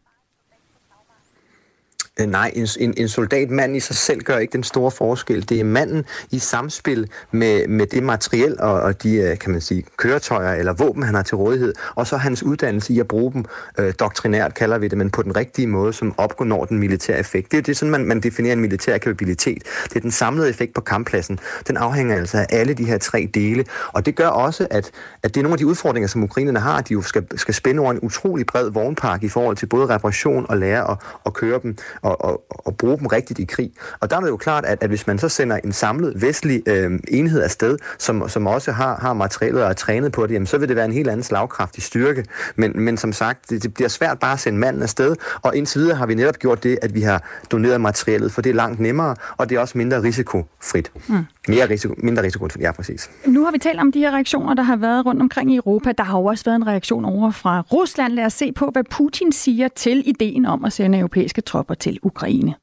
Øh, 2.20 2.28
nej, 2.28 2.52
en, 2.56 2.68
en, 2.80 2.94
en 2.98 3.08
soldatmand 3.08 3.76
i 3.76 3.80
sig 3.80 3.96
selv 3.96 4.22
gør 4.22 4.38
ikke 4.38 4.54
den 4.54 4.64
store 4.64 4.92
forskel. 4.92 5.50
Det 5.50 5.60
er 5.60 5.64
manden 5.64 6.06
i 6.32 6.40
samspil 6.40 7.10
med, 7.32 7.68
med 7.68 7.88
det 7.88 8.04
materiel 8.04 8.56
og, 8.60 8.74
og 8.74 9.04
de, 9.04 9.16
øh, 9.16 9.38
kan 9.38 9.52
man 9.52 9.62
sige, 9.62 9.84
køretøjer 9.98 10.54
eller 10.54 10.74
våben, 10.74 11.04
han 11.04 11.16
har 11.16 11.24
til 11.24 11.38
rådighed, 11.38 11.74
og 11.96 12.08
så 12.08 12.18
hans 12.18 12.44
uddannelse 12.44 12.94
i 12.94 13.00
at 13.00 13.08
bruge 13.08 13.34
dem, 13.34 13.46
øh, 13.80 13.94
doktrinært 14.00 14.54
kalder 14.54 14.78
vi 14.78 14.88
det, 14.88 14.98
men 14.98 15.10
på 15.10 15.24
den 15.24 15.36
rigtige 15.36 15.68
måde, 15.68 15.94
som 15.94 16.14
opgår 16.18 16.66
den 16.66 16.80
militære 16.80 17.20
effekt. 17.20 17.52
Det 17.52 17.58
er 17.58 17.62
det 17.62 17.78
sådan, 17.78 17.92
man, 17.92 18.06
man 18.06 18.20
definerer 18.20 18.54
en 18.54 18.60
militær 18.60 18.98
kapabilitet. 18.98 19.64
Det 19.84 19.96
er 19.96 20.00
den 20.00 20.12
samlede 20.12 20.50
effekt 20.50 20.74
på 20.74 20.82
kamppladsen. 20.82 21.40
Den 21.68 21.78
afhænger 21.78 22.16
altså 22.16 22.38
af 22.38 22.46
alle 22.50 22.74
de 22.74 22.86
her 22.86 22.98
tre 22.98 23.30
dele, 23.34 23.66
og 23.88 24.06
det 24.06 24.16
gør 24.16 24.28
også, 24.28 24.68
at, 24.72 24.92
at 25.24 25.34
det 25.34 25.38
er 25.38 25.44
nogle 25.44 25.54
af 25.54 25.58
de 25.58 25.68
udfordringer, 25.68 26.08
som 26.08 26.24
ukrainerne 26.24 26.60
har, 26.60 26.78
at 26.78 26.90
de 26.90 26.94
jo 26.94 27.02
skal, 27.02 27.40
skal 27.40 27.54
spænde 27.54 27.82
over 27.82 27.92
en 27.92 28.00
utrolig 28.00 28.46
bred 28.46 28.70
vognpark 28.70 29.24
i 29.24 29.30
forhold 29.30 29.58
til 29.58 29.66
både 29.66 29.88
reparation 29.88 30.46
og 30.50 30.58
lære 30.58 30.92
at, 30.92 30.98
at 31.26 31.34
køre 31.34 31.60
dem 31.64 31.78
og, 32.08 32.26
og, 32.26 32.44
og 32.50 32.78
bruge 32.78 32.98
dem 32.98 33.08
rigtigt 33.08 33.40
i 33.40 33.46
krig. 33.46 33.72
Og 34.00 34.10
der 34.10 34.16
er 34.16 34.20
det 34.20 34.28
jo 34.28 34.38
klart, 34.38 34.66
at, 34.66 34.84
at 34.84 34.90
hvis 34.90 35.08
man 35.08 35.20
så 35.20 35.30
sender 35.30 35.58
en 35.64 35.72
samlet 35.72 36.22
vestlig 36.22 36.64
øh, 36.68 37.00
enhed 37.08 37.42
afsted, 37.42 37.78
som, 37.98 38.30
som 38.30 38.48
også 38.48 38.72
har, 38.72 38.96
har 38.96 39.14
materialet 39.14 39.64
og 39.64 39.70
er 39.70 39.74
trænet 39.74 40.12
på 40.12 40.28
det, 40.28 40.34
jamen, 40.34 40.48
så 40.48 40.58
vil 40.58 40.68
det 40.68 40.76
være 40.76 40.86
en 40.86 40.92
helt 40.92 41.10
anden 41.10 41.24
slagkraftig 41.24 41.84
styrke. 41.84 42.26
Men, 42.56 42.72
men 42.76 42.98
som 42.98 43.14
sagt, 43.14 43.50
det, 43.50 43.64
det 43.64 43.74
bliver 43.74 43.90
svært 43.90 44.20
bare 44.20 44.34
at 44.34 44.40
sende 44.40 44.60
manden 44.60 44.82
afsted, 44.82 45.16
og 45.42 45.56
indtil 45.56 45.82
videre 45.82 45.98
har 45.98 46.06
vi 46.06 46.16
netop 46.16 46.40
gjort 46.40 46.64
det, 46.64 46.80
at 46.82 46.94
vi 46.94 47.02
har 47.02 47.24
doneret 47.52 47.82
materialet, 47.82 48.32
for 48.32 48.42
det 48.42 48.50
er 48.50 48.54
langt 48.54 48.80
nemmere, 48.80 49.16
og 49.38 49.50
det 49.50 49.56
er 49.56 49.60
også 49.60 49.78
mindre 49.78 50.04
risikofrit. 50.04 50.92
Mm. 51.08 51.26
Mere 51.48 51.70
risiko, 51.70 51.94
mindre 51.98 52.24
risiko, 52.24 52.48
ja 52.60 52.72
præcis. 52.72 53.10
Nu 53.26 53.44
har 53.44 53.52
vi 53.52 53.58
talt 53.58 53.80
om 53.80 53.92
de 53.92 54.00
her 54.00 54.12
reaktioner, 54.12 54.54
der 54.54 54.64
har 54.64 54.76
været 54.76 55.06
rundt 55.06 55.22
omkring 55.22 55.52
i 55.52 55.56
Europa. 55.56 55.92
Der 55.92 56.04
har 56.04 56.20
jo 56.20 56.26
også 56.26 56.46
været 56.46 56.56
en 56.56 56.68
reaktion 56.68 57.06
over 57.06 57.32
fra 57.32 57.62
Rusland. 57.62 58.14
Lad 58.14 58.26
os 58.26 58.34
se 58.34 58.52
på, 58.52 58.70
hvad 58.74 58.84
Putin 58.84 59.32
siger 59.32 59.68
til 59.68 60.10
ideen 60.10 60.46
om 60.46 60.66
at 60.66 60.74
sende 60.74 60.98
europæiske 60.98 61.42
tropper 61.42 61.74
til 61.74 62.00
Ukraine. 62.04 62.54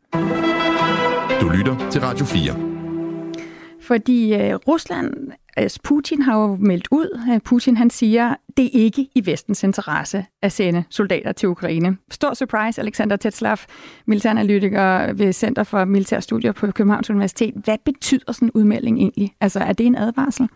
Du 1.41 1.49
lytter 1.49 1.89
til 1.91 2.01
Radio 2.01 2.25
4. 2.25 2.55
Fordi 3.83 4.35
uh, 4.35 4.55
Rusland, 4.69 5.15
altså 5.57 5.81
Putin 5.85 6.23
har 6.23 6.41
jo 6.41 6.57
meldt 6.61 6.89
ud, 6.91 7.21
at 7.31 7.43
Putin 7.43 7.77
han 7.77 7.91
siger, 7.91 8.35
det 8.57 8.65
er 8.65 8.71
ikke 8.73 9.09
i 9.15 9.27
vestens 9.27 9.63
interesse 9.63 10.27
at 10.43 10.53
sende 10.53 10.85
soldater 10.91 11.33
til 11.33 11.49
Ukraine. 11.49 11.97
Stor 12.11 12.35
surprise, 12.35 12.81
Alexander 12.81 13.17
Tetslav, 13.17 13.57
militæranalytiker 14.07 15.13
ved 15.13 15.33
Center 15.33 15.63
for 15.63 15.85
Militærstudier 15.85 16.53
på 16.53 16.71
Københavns 16.71 17.11
Universitet. 17.11 17.55
Hvad 17.65 17.79
betyder 17.85 18.33
sådan 18.33 18.49
en 18.49 18.53
udmelding 18.55 18.99
egentlig? 18.99 19.35
Altså 19.41 19.61
er 19.61 19.73
det 19.73 19.87
en 19.87 19.97
advarsel? 19.97 20.49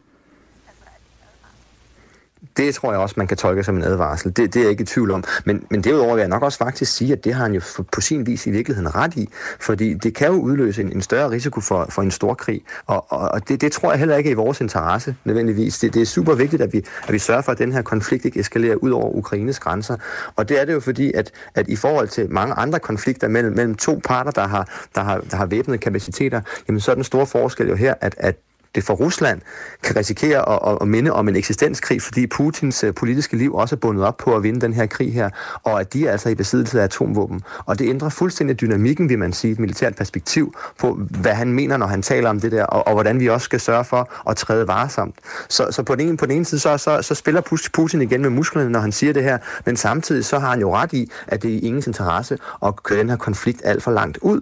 Det 2.58 2.74
tror 2.74 2.92
jeg 2.92 3.00
også, 3.00 3.14
man 3.18 3.26
kan 3.26 3.36
tolke 3.36 3.64
som 3.64 3.76
en 3.76 3.82
advarsel. 3.82 4.36
Det, 4.36 4.54
det 4.54 4.56
er 4.56 4.60
jeg 4.60 4.70
ikke 4.70 4.82
i 4.82 4.86
tvivl 4.86 5.10
om. 5.10 5.24
Men, 5.44 5.64
men 5.70 5.84
derudover 5.84 6.14
vil 6.14 6.20
jeg 6.20 6.28
nok 6.28 6.42
også 6.42 6.58
faktisk 6.58 6.92
sige, 6.92 7.12
at 7.12 7.24
det 7.24 7.34
har 7.34 7.42
han 7.42 7.54
jo 7.54 7.60
på 7.92 8.00
sin 8.00 8.26
vis 8.26 8.46
i 8.46 8.50
virkeligheden 8.50 8.94
ret 8.94 9.16
i. 9.16 9.28
Fordi 9.60 9.94
det 9.94 10.14
kan 10.14 10.28
jo 10.28 10.34
udløse 10.34 10.82
en, 10.82 10.92
en 10.92 11.02
større 11.02 11.30
risiko 11.30 11.60
for, 11.60 11.86
for 11.88 12.02
en 12.02 12.10
stor 12.10 12.34
krig. 12.34 12.62
Og, 12.86 13.06
og, 13.08 13.28
og 13.28 13.48
det, 13.48 13.60
det 13.60 13.72
tror 13.72 13.90
jeg 13.90 13.98
heller 13.98 14.16
ikke 14.16 14.28
er 14.28 14.32
i 14.32 14.36
vores 14.36 14.60
interesse 14.60 15.16
nødvendigvis. 15.24 15.78
Det, 15.78 15.94
det 15.94 16.02
er 16.02 16.06
super 16.06 16.34
vigtigt, 16.34 16.62
at 16.62 16.72
vi, 16.72 16.84
at 17.06 17.12
vi 17.12 17.18
sørger 17.18 17.42
for, 17.42 17.52
at 17.52 17.58
den 17.58 17.72
her 17.72 17.82
konflikt 17.82 18.24
ikke 18.24 18.40
eskalerer 18.40 18.74
ud 18.74 18.90
over 18.90 19.16
Ukraines 19.16 19.58
grænser. 19.58 19.96
Og 20.36 20.48
det 20.48 20.60
er 20.60 20.64
det 20.64 20.72
jo 20.72 20.80
fordi, 20.80 21.12
at, 21.12 21.30
at 21.54 21.68
i 21.68 21.76
forhold 21.76 22.08
til 22.08 22.32
mange 22.32 22.54
andre 22.54 22.78
konflikter 22.78 23.28
mellem, 23.28 23.56
mellem 23.56 23.74
to 23.74 24.00
parter, 24.04 24.30
der 24.30 24.46
har, 24.46 24.68
der 24.94 25.00
har, 25.00 25.20
der 25.30 25.36
har 25.36 25.46
væbnede 25.46 25.78
kapaciteter, 25.78 26.40
jamen 26.68 26.80
så 26.80 26.90
er 26.90 26.94
den 26.94 27.04
store 27.04 27.26
forskel 27.26 27.68
jo 27.68 27.74
her, 27.74 27.94
at, 28.00 28.14
at 28.18 28.36
det 28.78 28.86
for 28.86 28.94
Rusland 28.94 29.40
kan 29.82 29.96
risikere 29.96 30.48
at, 30.48 30.58
at, 30.66 30.78
at 30.80 30.88
minde 30.88 31.12
om 31.12 31.28
en 31.28 31.36
eksistenskrig, 31.36 32.02
fordi 32.02 32.26
Putins 32.26 32.84
øh, 32.84 32.94
politiske 32.94 33.36
liv 33.36 33.54
også 33.54 33.74
er 33.74 33.78
bundet 33.78 34.04
op 34.04 34.16
på 34.16 34.36
at 34.36 34.42
vinde 34.42 34.60
den 34.60 34.72
her 34.72 34.86
krig 34.86 35.14
her, 35.14 35.30
og 35.62 35.80
at 35.80 35.92
de 35.92 36.06
er 36.06 36.12
altså 36.12 36.28
i 36.28 36.34
besiddelse 36.34 36.80
af 36.80 36.84
atomvåben. 36.84 37.42
Og 37.66 37.78
det 37.78 37.88
ændrer 37.88 38.08
fuldstændig 38.08 38.60
dynamikken, 38.60 39.08
vil 39.08 39.18
man 39.18 39.32
sige, 39.32 39.52
et 39.52 39.58
militært 39.58 39.94
perspektiv 39.96 40.54
på, 40.78 41.00
hvad 41.20 41.32
han 41.32 41.52
mener, 41.52 41.76
når 41.76 41.86
han 41.86 42.02
taler 42.02 42.30
om 42.30 42.40
det 42.40 42.52
der, 42.52 42.64
og, 42.64 42.86
og 42.86 42.92
hvordan 42.92 43.20
vi 43.20 43.28
også 43.28 43.44
skal 43.44 43.60
sørge 43.60 43.84
for 43.84 44.30
at 44.30 44.36
træde 44.36 44.68
varsomt. 44.68 45.14
Så, 45.48 45.66
så 45.70 45.82
på, 45.82 45.94
den 45.94 46.08
ene, 46.08 46.16
på 46.16 46.26
den 46.26 46.36
ene 46.36 46.44
side, 46.44 46.60
så, 46.60 46.76
så, 46.76 47.02
så 47.02 47.14
spiller 47.14 47.40
Putin 47.72 48.02
igen 48.02 48.22
med 48.22 48.30
musklerne, 48.30 48.70
når 48.70 48.80
han 48.80 48.92
siger 48.92 49.12
det 49.12 49.22
her, 49.22 49.38
men 49.66 49.76
samtidig 49.76 50.24
så 50.24 50.38
har 50.38 50.50
han 50.50 50.60
jo 50.60 50.76
ret 50.76 50.92
i, 50.92 51.10
at 51.26 51.42
det 51.42 51.50
er 51.50 51.54
i 51.54 51.58
ingens 51.58 51.86
interesse 51.86 52.38
at 52.66 52.82
køre 52.82 52.98
den 52.98 53.10
her 53.10 53.16
konflikt 53.16 53.60
alt 53.64 53.82
for 53.82 53.90
langt 53.90 54.18
ud. 54.22 54.40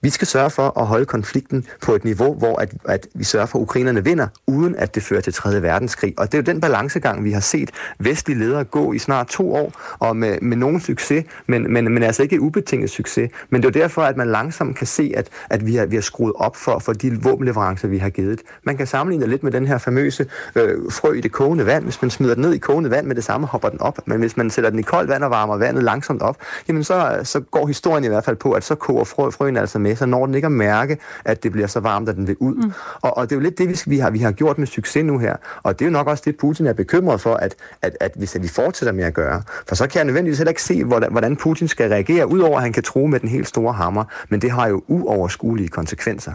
Vi 0.00 0.10
skal 0.10 0.26
sørge 0.26 0.50
for 0.50 0.80
at 0.80 0.86
holde 0.86 1.04
konflikten 1.04 1.66
på 1.82 1.94
et 1.94 2.04
niveau, 2.04 2.34
hvor 2.34 2.56
at, 2.56 2.74
at 2.88 3.06
vi 3.14 3.24
sørger 3.24 3.46
for, 3.46 3.58
at 3.58 3.62
ukrainerne 3.62 4.04
vinder, 4.04 4.26
uden 4.46 4.76
at 4.76 4.94
det 4.94 5.02
fører 5.02 5.20
til 5.20 5.32
3. 5.32 5.62
verdenskrig. 5.62 6.14
Og 6.18 6.26
det 6.26 6.34
er 6.34 6.38
jo 6.38 6.52
den 6.52 6.60
balancegang, 6.60 7.24
vi 7.24 7.32
har 7.32 7.40
set 7.40 7.70
vestlige 7.98 8.38
ledere 8.38 8.64
gå 8.64 8.92
i 8.92 8.98
snart 8.98 9.26
to 9.26 9.54
år, 9.54 9.72
og 9.98 10.16
med, 10.16 10.38
med 10.42 10.56
nogen 10.56 10.80
succes, 10.80 11.24
men, 11.46 11.72
men, 11.72 11.92
men 11.92 12.02
altså 12.02 12.22
ikke 12.22 12.40
ubetinget 12.40 12.90
succes. 12.90 13.30
Men 13.50 13.62
det 13.62 13.76
er 13.76 13.80
jo 13.80 13.82
derfor, 13.82 14.02
at 14.02 14.16
man 14.16 14.28
langsomt 14.28 14.76
kan 14.76 14.86
se, 14.86 15.12
at, 15.16 15.28
at 15.50 15.66
vi, 15.66 15.76
har, 15.76 15.86
vi 15.86 15.96
har 15.96 16.02
skruet 16.02 16.32
op 16.36 16.56
for, 16.56 16.78
for 16.78 16.92
de 16.92 17.22
våbenleverancer, 17.22 17.88
vi 17.88 17.98
har 17.98 18.10
givet. 18.10 18.40
Man 18.62 18.76
kan 18.76 18.86
sammenligne 18.86 19.22
det 19.22 19.30
lidt 19.30 19.42
med 19.42 19.52
den 19.52 19.66
her 19.66 19.78
famøse 19.78 20.26
øh, 20.54 20.78
frø 20.90 21.12
i 21.12 21.20
det 21.20 21.32
kogende 21.32 21.66
vand. 21.66 21.84
Hvis 21.84 22.02
man 22.02 22.10
smider 22.10 22.34
den 22.34 22.42
ned 22.42 22.54
i 22.54 22.58
kogende 22.58 22.90
vand 22.90 23.06
med 23.06 23.16
det 23.16 23.24
samme, 23.24 23.46
hopper 23.46 23.68
den 23.68 23.80
op. 23.80 23.98
Men 24.06 24.18
hvis 24.18 24.36
man 24.36 24.50
sætter 24.50 24.70
den 24.70 24.78
i 24.78 24.82
koldt 24.82 25.10
vand 25.10 25.24
og 25.24 25.30
varmer 25.30 25.56
vandet 25.56 25.84
langsomt 25.84 26.22
op, 26.22 26.36
jamen 26.68 26.84
så, 26.84 27.20
så 27.22 27.40
går 27.40 27.66
historien 27.66 28.04
i 28.04 28.08
hvert 28.08 28.24
fald 28.24 28.36
på, 28.36 28.52
at 28.52 28.64
så 28.64 28.74
koger 28.74 29.04
frø, 29.04 29.30
frøen 29.30 29.56
altså 29.56 29.78
med, 29.88 29.96
så 29.96 30.06
når 30.06 30.26
den 30.26 30.34
ikke 30.34 30.46
at 30.46 30.52
mærke, 30.52 30.98
at 31.24 31.42
det 31.42 31.52
bliver 31.52 31.66
så 31.66 31.80
varmt, 31.80 32.08
at 32.08 32.16
den 32.16 32.26
vil 32.26 32.36
ud. 32.40 32.54
Mm. 32.54 32.72
Og, 33.02 33.16
og 33.16 33.30
det 33.30 33.32
er 33.32 33.36
jo 33.36 33.42
lidt 33.42 33.58
det, 33.58 33.68
vi, 33.68 33.76
vi, 33.86 33.98
har, 33.98 34.10
vi 34.10 34.18
har 34.18 34.32
gjort 34.32 34.58
med 34.58 34.66
succes 34.66 35.04
nu 35.04 35.18
her. 35.18 35.36
Og 35.62 35.78
det 35.78 35.84
er 35.84 35.86
jo 35.88 35.92
nok 35.92 36.06
også 36.06 36.22
det, 36.26 36.36
Putin 36.36 36.66
er 36.66 36.72
bekymret 36.72 37.20
for, 37.20 37.34
at, 37.34 37.54
at, 37.82 37.96
at 38.00 38.12
hvis 38.16 38.36
vi 38.40 38.48
fortsætter 38.48 38.92
med 38.92 39.04
at 39.04 39.14
gøre. 39.14 39.42
For 39.68 39.74
så 39.74 39.86
kan 39.86 39.98
jeg 39.98 40.04
nødvendigvis 40.04 40.38
heller 40.38 40.50
ikke 40.50 40.62
se, 40.62 40.84
hvordan, 40.84 41.10
hvordan 41.10 41.36
Putin 41.36 41.68
skal 41.68 41.88
reagere, 41.90 42.28
udover 42.30 42.56
at 42.56 42.62
han 42.62 42.72
kan 42.72 42.82
tro 42.82 43.06
med 43.06 43.20
den 43.20 43.28
helt 43.28 43.48
store 43.48 43.72
hammer. 43.72 44.04
Men 44.28 44.42
det 44.42 44.50
har 44.50 44.68
jo 44.68 44.82
uoverskuelige 44.88 45.68
konsekvenser. 45.68 46.32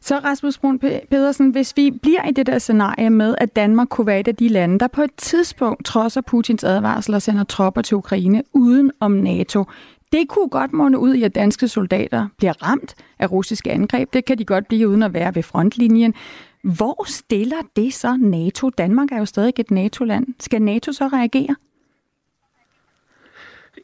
Så 0.00 0.18
Rasmus 0.18 0.58
Brun 0.58 0.78
Pedersen, 1.10 1.50
hvis 1.50 1.76
vi 1.76 1.90
bliver 2.02 2.28
i 2.28 2.32
det 2.32 2.46
der 2.46 2.58
scenarie 2.58 3.10
med, 3.10 3.34
at 3.38 3.56
Danmark 3.56 3.88
kunne 3.88 4.06
være 4.06 4.20
et 4.20 4.28
af 4.28 4.36
de 4.36 4.48
lande, 4.48 4.78
der 4.78 4.88
på 4.88 5.02
et 5.02 5.10
tidspunkt 5.16 5.84
trodser 5.84 6.20
Putins 6.20 6.64
advarsel 6.64 7.14
og 7.14 7.22
sender 7.22 7.44
tropper 7.44 7.82
til 7.82 7.96
Ukraine 7.96 8.42
uden 8.52 8.90
om 9.00 9.12
NATO, 9.12 9.64
det 10.12 10.28
kunne 10.28 10.48
godt 10.48 10.72
måne 10.72 10.98
ud 10.98 11.14
i, 11.14 11.22
at 11.22 11.34
danske 11.34 11.68
soldater 11.68 12.28
bliver 12.38 12.62
ramt 12.62 12.94
af 13.18 13.32
russiske 13.32 13.70
angreb. 13.70 14.12
Det 14.12 14.24
kan 14.24 14.38
de 14.38 14.44
godt 14.44 14.68
blive 14.68 14.88
uden 14.88 15.02
at 15.02 15.14
være 15.14 15.34
ved 15.34 15.42
frontlinjen. 15.42 16.14
Hvor 16.62 17.04
stiller 17.08 17.56
det 17.76 17.94
så 17.94 18.16
NATO? 18.16 18.70
Danmark 18.70 19.12
er 19.12 19.18
jo 19.18 19.24
stadig 19.24 19.52
et 19.58 19.70
NATO-land. 19.70 20.26
Skal 20.40 20.62
NATO 20.62 20.92
så 20.92 21.08
reagere? 21.08 21.56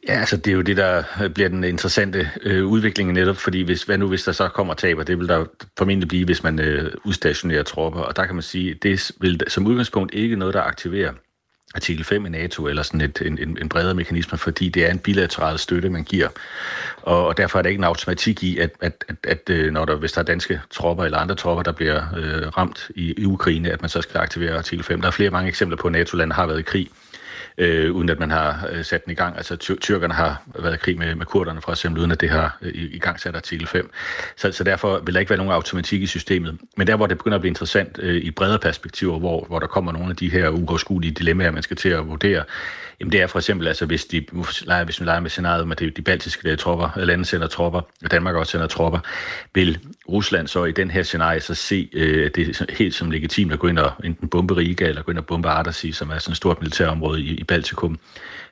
Ja, 0.07 0.13
altså 0.13 0.37
det 0.37 0.51
er 0.51 0.55
jo 0.55 0.61
det, 0.61 0.77
der 0.77 1.03
bliver 1.35 1.49
den 1.49 1.63
interessante 1.63 2.29
øh, 2.41 2.65
udvikling 2.65 3.13
netop, 3.13 3.37
fordi 3.37 3.61
hvis, 3.61 3.83
hvad 3.83 3.97
nu 3.97 4.07
hvis 4.07 4.23
der 4.23 4.31
så 4.31 4.47
kommer 4.47 4.73
taber, 4.73 5.03
det 5.03 5.19
vil 5.19 5.27
der 5.27 5.45
formentlig 5.77 6.07
blive, 6.07 6.25
hvis 6.25 6.43
man 6.43 6.59
øh, 6.59 6.91
udstationerer 7.05 7.63
tropper, 7.63 7.99
og 7.99 8.15
der 8.15 8.25
kan 8.25 8.35
man 8.35 8.41
sige, 8.41 8.73
det 8.73 9.11
vil 9.21 9.41
som 9.47 9.67
udgangspunkt 9.67 10.13
ikke 10.13 10.35
noget, 10.35 10.53
der 10.53 10.61
aktiverer 10.61 11.11
artikel 11.75 12.03
5 12.03 12.25
i 12.25 12.29
NATO, 12.29 12.67
eller 12.67 12.83
sådan 12.83 13.01
et, 13.01 13.21
en, 13.25 13.57
en 13.61 13.69
bredere 13.69 13.93
mekanisme, 13.93 14.37
fordi 14.37 14.69
det 14.69 14.85
er 14.85 14.91
en 14.91 14.99
bilateral 14.99 15.59
støtte, 15.59 15.89
man 15.89 16.03
giver. 16.03 16.27
Og, 17.01 17.25
og 17.25 17.37
derfor 17.37 17.59
er 17.59 17.63
der 17.63 17.69
ikke 17.69 17.79
en 17.79 17.83
automatik 17.83 18.43
i, 18.43 18.57
at, 18.57 18.69
at, 18.81 19.05
at, 19.07 19.15
at 19.23 19.49
øh, 19.49 19.73
når 19.73 19.85
der, 19.85 19.95
hvis 19.95 20.11
der 20.11 20.19
er 20.19 20.25
danske 20.25 20.61
tropper 20.71 21.03
eller 21.03 21.17
andre 21.17 21.35
tropper, 21.35 21.63
der 21.63 21.71
bliver 21.71 22.03
øh, 22.17 22.47
ramt 22.47 22.89
i, 22.95 23.13
i 23.17 23.25
Ukraine, 23.25 23.71
at 23.71 23.81
man 23.81 23.89
så 23.89 24.01
skal 24.01 24.19
aktivere 24.19 24.57
artikel 24.57 24.85
5. 24.85 25.01
Der 25.01 25.07
er 25.07 25.11
flere 25.11 25.29
mange 25.29 25.49
eksempler 25.49 25.77
på, 25.77 25.87
at 25.87 25.91
NATO-lande 25.91 26.35
har 26.35 26.45
været 26.47 26.59
i 26.59 26.63
krig, 26.63 26.89
øh, 27.61 27.91
uden 27.91 28.09
at 28.09 28.19
man 28.19 28.31
har 28.31 28.67
øh, 28.71 28.85
sat 28.85 29.05
den 29.05 29.11
i 29.11 29.15
gang. 29.15 29.37
Altså 29.37 29.55
ty- 29.55 29.71
tyrkerne 29.81 30.13
har 30.13 30.41
været 30.59 30.73
i 30.73 30.77
krig 30.77 30.97
med, 30.97 31.15
med 31.15 31.25
kurderne 31.25 31.61
for 31.61 31.71
eksempel, 31.71 31.99
uden 31.99 32.11
at 32.11 32.21
det 32.21 32.29
har 32.29 32.57
øh, 32.61 32.71
i 32.73 32.99
gang 32.99 33.19
sat 33.19 33.35
artikel 33.35 33.67
5. 33.67 33.91
Så, 34.37 34.51
så 34.51 34.63
derfor 34.63 34.99
vil 34.99 35.13
der 35.13 35.19
ikke 35.19 35.29
være 35.29 35.37
nogen 35.37 35.53
automatik 35.53 36.01
i 36.01 36.07
systemet. 36.07 36.57
Men 36.77 36.87
der, 36.87 36.95
hvor 36.95 37.07
det 37.07 37.17
begynder 37.17 37.35
at 37.35 37.41
blive 37.41 37.49
interessant 37.49 37.99
øh, 38.01 38.15
i 38.15 38.31
bredere 38.31 38.59
perspektiver, 38.59 39.19
hvor, 39.19 39.45
hvor 39.47 39.59
der 39.59 39.67
kommer 39.67 39.91
nogle 39.91 40.09
af 40.09 40.15
de 40.15 40.29
her 40.29 40.49
uoverskuelige 40.49 41.11
dilemmaer, 41.11 41.51
man 41.51 41.63
skal 41.63 41.77
til 41.77 41.89
at 41.89 42.07
vurdere, 42.07 42.43
Jamen 43.01 43.11
det 43.11 43.21
er 43.21 43.27
for 43.27 43.39
eksempel, 43.39 43.67
altså 43.67 43.85
hvis, 43.85 44.05
de, 44.05 44.25
leger, 44.61 44.83
hvis 44.83 44.99
vi 44.99 45.05
leger 45.05 45.19
med 45.19 45.29
scenariet 45.29 45.67
med 45.67 45.75
de, 45.75 45.89
de 45.89 46.01
baltiske 46.01 46.49
der 46.49 46.55
tropper, 46.55 46.89
øh, 46.97 47.03
lande 47.03 47.25
sender 47.25 47.47
tropper, 47.47 47.81
og 48.03 48.11
Danmark 48.11 48.35
også 48.35 48.51
sender 48.51 48.67
tropper, 48.67 48.99
vil 49.53 49.79
Rusland 50.11 50.47
så 50.47 50.65
i 50.65 50.71
den 50.71 50.91
her 50.91 51.03
scenarie 51.03 51.39
så 51.39 51.55
se 51.55 51.89
øh, 51.93 52.31
det 52.35 52.65
helt 52.69 52.95
som 52.95 53.11
legitimt 53.11 53.53
at 53.53 53.59
gå 53.59 53.67
ind 53.67 53.79
og 53.79 53.91
enten 54.03 54.27
bombe 54.27 54.57
Riga, 54.57 54.87
eller 54.87 55.01
gå 55.01 55.11
ind 55.11 55.19
og 55.19 55.25
bombe 55.25 55.49
Ardasi, 55.49 55.91
som 55.91 56.09
er 56.09 56.17
sådan 56.17 56.31
et 56.31 56.37
stort 56.37 56.61
militærområde 56.61 57.21
i, 57.21 57.33
i 57.33 57.43
Baltikum, 57.43 57.99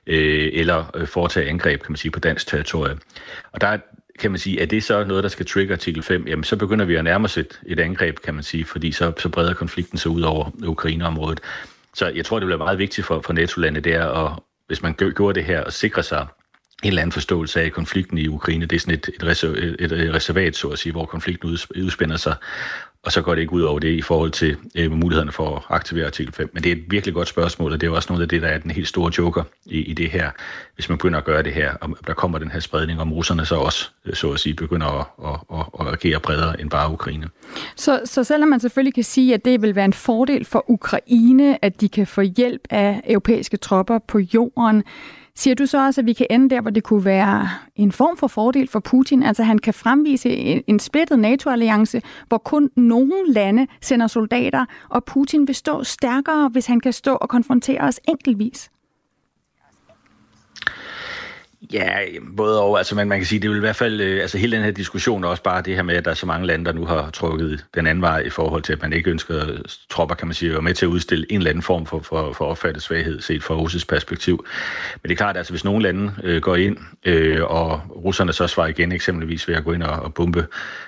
øh, 0.07 0.49
eller 0.53 0.91
øh, 0.95 1.07
foretage 1.07 1.49
angreb, 1.49 1.81
kan 1.81 1.91
man 1.91 1.97
sige, 1.97 2.11
på 2.11 2.19
dansk 2.19 2.47
territorium. 2.47 2.99
Og 3.51 3.61
der 3.61 3.77
kan 4.19 4.31
man 4.31 4.39
sige, 4.39 4.61
er 4.61 4.65
det 4.65 4.83
så 4.83 5.03
noget, 5.03 5.23
der 5.23 5.29
skal 5.29 5.45
trigge 5.45 5.73
artikel 5.73 6.03
5? 6.03 6.27
Jamen, 6.27 6.43
så 6.43 6.55
begynder 6.55 6.85
vi 6.85 6.95
at 6.95 7.03
nærme 7.03 7.25
os 7.25 7.37
et, 7.37 7.59
et 7.65 7.79
angreb, 7.79 8.19
kan 8.19 8.33
man 8.33 8.43
sige, 8.43 8.65
fordi 8.65 8.91
så, 8.91 9.13
så 9.17 9.29
breder 9.29 9.53
konflikten 9.53 9.97
sig 9.97 10.11
ud 10.11 10.21
over 10.21 10.51
Ukraineområdet. 10.63 11.39
Så 11.93 12.07
jeg 12.07 12.25
tror, 12.25 12.39
det 12.39 12.45
bliver 12.45 12.57
meget 12.57 12.79
vigtigt 12.79 13.07
for, 13.07 13.21
for 13.21 13.33
NATO-landet, 13.33 13.83
det 13.83 13.93
er 13.93 14.25
at, 14.25 14.39
hvis 14.67 14.81
man 14.81 14.93
gjorde 14.93 15.39
det 15.39 15.45
her, 15.45 15.63
at 15.63 15.73
sikre 15.73 16.03
sig 16.03 16.27
en 16.83 16.87
eller 16.87 17.01
anden 17.01 17.11
forståelse 17.11 17.61
af 17.61 17.71
konflikten 17.71 18.17
i 18.17 18.27
Ukraine. 18.27 18.65
Det 18.65 18.75
er 18.75 18.79
sådan 18.79 18.93
et, 18.93 19.09
et, 19.15 19.23
reserv, 19.23 19.51
et, 19.51 19.91
et 19.91 20.13
reservat, 20.13 20.55
så 20.55 20.67
at 20.67 20.79
sige, 20.79 20.91
hvor 20.91 21.05
konflikten 21.05 21.49
udspænder 21.75 22.17
sig, 22.17 22.35
og 23.03 23.11
så 23.11 23.21
går 23.21 23.35
det 23.35 23.41
ikke 23.41 23.53
ud 23.53 23.61
over 23.61 23.79
det 23.79 23.89
i 23.89 24.01
forhold 24.01 24.31
til 24.31 24.57
øh, 24.75 24.91
mulighederne 24.91 25.31
for 25.31 25.55
at 25.55 25.61
aktivere 25.69 26.05
artikel 26.05 26.33
5. 26.33 26.49
Men 26.53 26.63
det 26.63 26.71
er 26.71 26.75
et 26.75 26.83
virkelig 26.89 27.13
godt 27.13 27.27
spørgsmål, 27.27 27.73
og 27.73 27.81
det 27.81 27.87
er 27.87 27.91
også 27.91 28.13
noget 28.13 28.23
af 28.23 28.29
det, 28.29 28.41
der 28.41 28.47
er 28.47 28.57
den 28.57 28.71
helt 28.71 28.87
store 28.87 29.11
joker 29.17 29.43
i, 29.65 29.79
i 29.79 29.93
det 29.93 30.09
her, 30.09 30.31
hvis 30.75 30.89
man 30.89 30.97
begynder 30.97 31.19
at 31.19 31.25
gøre 31.25 31.43
det 31.43 31.53
her, 31.53 31.73
og 31.73 31.97
der 32.07 32.13
kommer 32.13 32.37
den 32.37 32.51
her 32.51 32.59
spredning, 32.59 33.01
om 33.01 33.13
russerne 33.13 33.45
så 33.45 33.55
også, 33.55 33.89
øh, 34.05 34.15
så 34.15 34.31
at 34.31 34.39
sige, 34.39 34.53
begynder 34.53 34.87
at, 34.87 35.05
at, 35.25 35.59
at, 35.59 35.87
at 35.87 35.93
agere 35.93 36.19
bredere 36.19 36.61
end 36.61 36.69
bare 36.69 36.91
Ukraine. 36.91 37.29
Så, 37.75 38.01
så 38.05 38.23
selvom 38.23 38.49
man 38.49 38.59
selvfølgelig 38.59 38.93
kan 38.93 39.03
sige, 39.03 39.33
at 39.33 39.45
det 39.45 39.61
vil 39.61 39.75
være 39.75 39.85
en 39.85 39.93
fordel 39.93 40.45
for 40.45 40.65
Ukraine, 40.67 41.65
at 41.65 41.81
de 41.81 41.89
kan 41.89 42.07
få 42.07 42.21
hjælp 42.21 42.61
af 42.69 43.01
europæiske 43.07 43.57
tropper 43.57 43.99
på 44.07 44.19
jorden, 44.19 44.83
Siger 45.39 45.55
du 45.55 45.65
så 45.65 45.85
også, 45.85 46.01
at 46.01 46.07
vi 46.07 46.13
kan 46.13 46.27
ende 46.29 46.49
der, 46.49 46.61
hvor 46.61 46.71
det 46.71 46.83
kunne 46.83 47.05
være 47.05 47.49
en 47.75 47.91
form 47.91 48.17
for 48.17 48.27
fordel 48.27 48.67
for 48.67 48.79
Putin? 48.79 49.23
Altså 49.23 49.43
han 49.43 49.59
kan 49.59 49.73
fremvise 49.73 50.29
en, 50.29 50.63
en 50.67 50.79
splittet 50.79 51.19
NATO-alliance, 51.19 52.01
hvor 52.27 52.37
kun 52.37 52.69
nogle 52.75 53.13
lande 53.27 53.67
sender 53.81 54.07
soldater, 54.07 54.65
og 54.89 55.03
Putin 55.03 55.47
vil 55.47 55.55
stå 55.55 55.83
stærkere, 55.83 56.49
hvis 56.49 56.65
han 56.65 56.79
kan 56.79 56.93
stå 56.93 57.15
og 57.15 57.29
konfrontere 57.29 57.81
os 57.81 57.99
enkeltvis? 58.07 58.71
Ja, 61.73 61.99
både 62.37 62.61
og. 62.61 62.77
Altså, 62.77 62.95
man, 62.95 63.07
man 63.07 63.19
kan 63.19 63.25
sige, 63.25 63.39
det 63.39 63.49
vil 63.49 63.57
i 63.57 63.59
hvert 63.59 63.75
fald, 63.75 64.01
øh, 64.01 64.21
altså 64.21 64.37
hele 64.37 64.55
den 64.57 64.65
her 64.65 64.71
diskussion, 64.71 65.23
også 65.23 65.43
bare 65.43 65.61
det 65.61 65.75
her 65.75 65.83
med, 65.83 65.95
at 65.95 66.05
der 66.05 66.11
er 66.11 66.15
så 66.15 66.25
mange 66.25 66.47
lande, 66.47 66.65
der 66.65 66.73
nu 66.73 66.85
har 66.85 67.09
trukket 67.09 67.65
den 67.75 67.87
anden 67.87 68.01
vej 68.01 68.19
i 68.19 68.29
forhold 68.29 68.63
til, 68.63 68.73
at 68.73 68.81
man 68.81 68.93
ikke 68.93 69.11
ønsker 69.11 69.49
øh, 69.49 69.59
tropper, 69.89 70.15
kan 70.15 70.27
man 70.27 70.33
sige, 70.33 70.55
at 70.55 70.63
med 70.63 70.73
til 70.73 70.85
at 70.85 70.89
udstille 70.89 71.25
en 71.29 71.37
eller 71.37 71.49
anden 71.49 71.61
form 71.61 71.85
for, 71.85 71.99
for, 71.99 72.33
for 72.33 72.45
opfattet 72.45 72.83
svaghed, 72.83 73.21
set 73.21 73.43
fra 73.43 73.55
russisk 73.55 73.87
perspektiv. 73.87 74.45
Men 75.03 75.09
det 75.09 75.11
er 75.11 75.17
klart, 75.17 75.35
at 75.35 75.37
altså, 75.37 75.53
hvis 75.53 75.65
nogle 75.65 75.83
lande 75.83 76.11
øh, 76.23 76.41
går 76.41 76.55
ind, 76.55 76.77
øh, 77.05 77.43
og 77.43 77.81
russerne 77.95 78.33
så 78.33 78.47
svarer 78.47 78.67
igen, 78.67 78.91
eksempelvis 78.91 79.47
ved 79.47 79.55
at 79.55 79.63
gå 79.63 79.71
ind 79.71 79.83
og, 79.83 79.99
og 79.99 80.13
bombe 80.13 80.47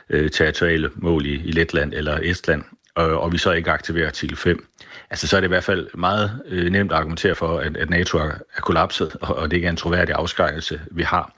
øh, 0.10 0.30
territoriale 0.30 0.89
mål 0.96 1.26
i, 1.26 1.41
i 1.46 1.52
Letland 1.52 1.94
eller 1.94 2.20
Estland, 2.24 2.63
og, 2.96 3.22
og 3.22 3.32
vi 3.32 3.38
så 3.38 3.52
ikke 3.52 3.72
aktiverer 3.72 4.08
artikel 4.08 4.38
5, 4.38 4.68
altså 5.10 5.28
så 5.28 5.38
er 5.38 5.42
det 5.42 5.48
i 5.48 5.50
hvert 5.50 5.64
fald 5.64 5.88
meget 5.94 6.42
øh, 6.48 6.72
nemt 6.72 6.92
at 6.92 6.98
argumentere 6.98 7.36
for, 7.36 7.60
at, 7.60 7.78
at 7.78 7.90
NATO 7.90 8.18
er, 8.18 8.32
er 8.56 8.62
kollapset, 8.62 9.16
og, 9.22 9.36
og 9.36 9.52
det 9.52 9.58
ikke 9.58 9.66
er 9.66 9.72
en 9.72 9.78
troværdig 9.78 10.16
afskrækkelse, 10.16 10.82
vi 10.92 11.04
har. 11.04 11.34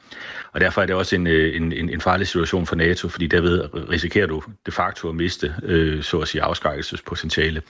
Og 0.51 0.61
derfor 0.61 0.81
er 0.81 0.85
det 0.85 0.95
også 0.95 1.15
en, 1.15 1.27
øh, 1.27 1.55
en, 1.55 1.71
en, 1.71 1.89
en 1.89 2.01
farlig 2.01 2.27
situation 2.27 2.65
for 2.65 2.75
NATO, 2.75 3.07
fordi 3.07 3.27
derved 3.27 3.69
risikerer 3.89 4.27
du 4.27 4.43
de 4.65 4.71
facto 4.71 5.09
at 5.09 5.15
miste, 5.15 5.55
øh, 5.63 6.03
så 6.03 6.19
at 6.19 6.27
sige, 6.27 6.41
afskrækkelsespotentiale 6.41 7.61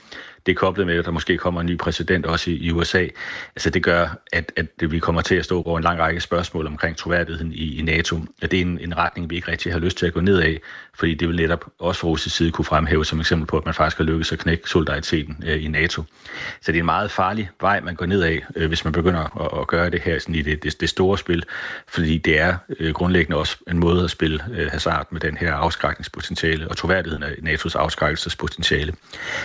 det 0.46 0.52
er 0.52 0.56
koblet 0.56 0.86
med, 0.86 0.98
at 0.98 1.04
der 1.04 1.10
måske 1.10 1.38
kommer 1.38 1.60
en 1.60 1.66
ny 1.66 1.78
præsident 1.78 2.26
også 2.26 2.50
i, 2.50 2.54
i 2.54 2.70
USA. 2.70 3.06
Altså 3.56 3.70
det 3.70 3.82
gør, 3.82 4.18
at, 4.32 4.52
at 4.56 4.90
vi 4.90 4.98
kommer 4.98 5.22
til 5.22 5.34
at 5.34 5.44
stå 5.44 5.62
over 5.62 5.78
en 5.78 5.84
lang 5.84 5.98
række 5.98 6.20
spørgsmål 6.20 6.66
omkring 6.66 6.96
troværdigheden 6.96 7.52
i, 7.52 7.78
i 7.78 7.82
NATO. 7.82 8.16
Og 8.16 8.50
det 8.50 8.56
er 8.56 8.60
en, 8.60 8.78
en 8.80 8.96
retning, 8.96 9.30
vi 9.30 9.36
ikke 9.36 9.50
rigtig 9.50 9.72
har 9.72 9.78
lyst 9.78 9.98
til 9.98 10.06
at 10.06 10.12
gå 10.12 10.20
ned 10.20 10.38
af, 10.38 10.60
fordi 10.94 11.14
det 11.14 11.28
vil 11.28 11.36
netop 11.36 11.64
også 11.78 12.00
fra 12.00 12.08
russisk 12.08 12.36
side 12.36 12.50
kunne 12.50 12.64
fremhæve 12.64 13.04
som 13.04 13.20
eksempel 13.20 13.46
på, 13.46 13.56
at 13.56 13.64
man 13.64 13.74
faktisk 13.74 13.98
har 13.98 14.04
lykkes 14.04 14.32
at 14.32 14.38
knække 14.38 14.68
solidariteten 14.68 15.44
øh, 15.46 15.64
i 15.64 15.68
NATO. 15.68 16.02
Så 16.60 16.72
det 16.72 16.78
er 16.78 16.82
en 16.82 16.86
meget 16.86 17.10
farlig 17.10 17.50
vej, 17.60 17.80
man 17.80 17.94
går 17.94 18.06
ned 18.06 18.22
af, 18.22 18.42
øh, 18.56 18.68
hvis 18.68 18.84
man 18.84 18.92
begynder 18.92 19.40
at, 19.44 19.60
at 19.60 19.66
gøre 19.66 19.90
det 19.90 20.00
her 20.00 20.18
sådan 20.18 20.34
i 20.34 20.42
det, 20.42 20.62
det, 20.62 20.80
det 20.80 20.88
store 20.88 21.18
spil, 21.18 21.44
fordi 21.88 22.18
det 22.18 22.40
er 22.40 22.56
øh, 22.80 22.92
grundlæggende 22.92 23.36
også 23.36 23.56
en 23.70 23.78
måde 23.78 24.04
at 24.04 24.10
spille 24.10 24.44
øh, 24.52 24.70
hazard 24.70 25.06
med 25.10 25.20
den 25.20 25.36
her 25.36 25.54
afskrækningspotentiale 25.54 26.68
og 26.68 26.76
troværdigheden 26.76 27.22
af 27.22 27.32
NATO's 27.32 27.78
afskrækkelsespotentiale. 27.78 28.94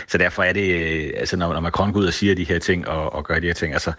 Så 0.08 0.18
derfor 0.18 0.42
er 0.42 0.52
det 0.52 0.89
øh, 0.90 1.10
altså 1.16 1.36
når, 1.36 1.52
når 1.52 1.60
Macron 1.60 1.92
går 1.92 2.00
ud 2.00 2.06
og 2.06 2.12
siger 2.12 2.34
de 2.34 2.44
her 2.44 2.58
ting 2.58 2.88
og, 2.88 3.12
og 3.12 3.24
gør 3.24 3.38
de 3.38 3.46
her 3.46 3.54
ting, 3.54 3.72
altså, 3.72 3.92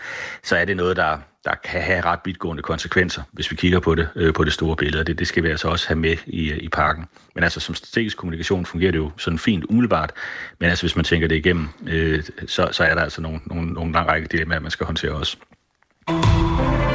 så 0.44 0.56
er 0.56 0.66
det 0.66 0.78
noget, 0.78 0.98
der, 0.98 1.18
der 1.46 1.56
kan 1.64 1.82
have 1.82 2.02
ret 2.02 2.20
vidtgående 2.26 2.64
konsekvenser, 2.64 3.24
hvis 3.32 3.52
vi 3.52 3.56
kigger 3.56 3.80
på 3.80 3.96
det, 3.96 4.10
øh, 4.16 4.34
på 4.34 4.44
det 4.44 4.54
store 4.54 4.76
billede. 4.76 5.04
Det, 5.04 5.20
det 5.20 5.28
skal 5.28 5.44
vi 5.44 5.50
altså 5.50 5.68
også 5.68 5.88
have 5.88 6.00
med 6.00 6.18
i, 6.26 6.54
i 6.54 6.70
parken. 6.70 7.06
Men 7.36 7.44
altså 7.44 7.60
som 7.60 7.76
strategisk 7.76 8.18
kommunikation 8.18 8.66
fungerer 8.66 8.92
det 8.92 8.98
jo 8.98 9.12
sådan 9.18 9.40
fint 9.40 9.66
umiddelbart, 9.70 10.12
men 10.60 10.70
altså 10.70 10.84
hvis 10.84 10.96
man 10.96 11.06
tænker 11.06 11.28
det 11.28 11.36
igennem, 11.36 11.68
øh, 11.88 12.24
så, 12.48 12.70
så 12.72 12.84
er 12.84 12.96
der 12.96 13.02
altså 13.02 13.22
nogle, 13.22 13.40
nogle, 13.46 13.74
nogle 13.74 13.94
lang 13.94 14.10
række 14.10 14.28
dilemmaer, 14.28 14.60
man 14.60 14.72
skal 14.72 14.86
håndtere 14.86 15.12
også. 15.12 15.38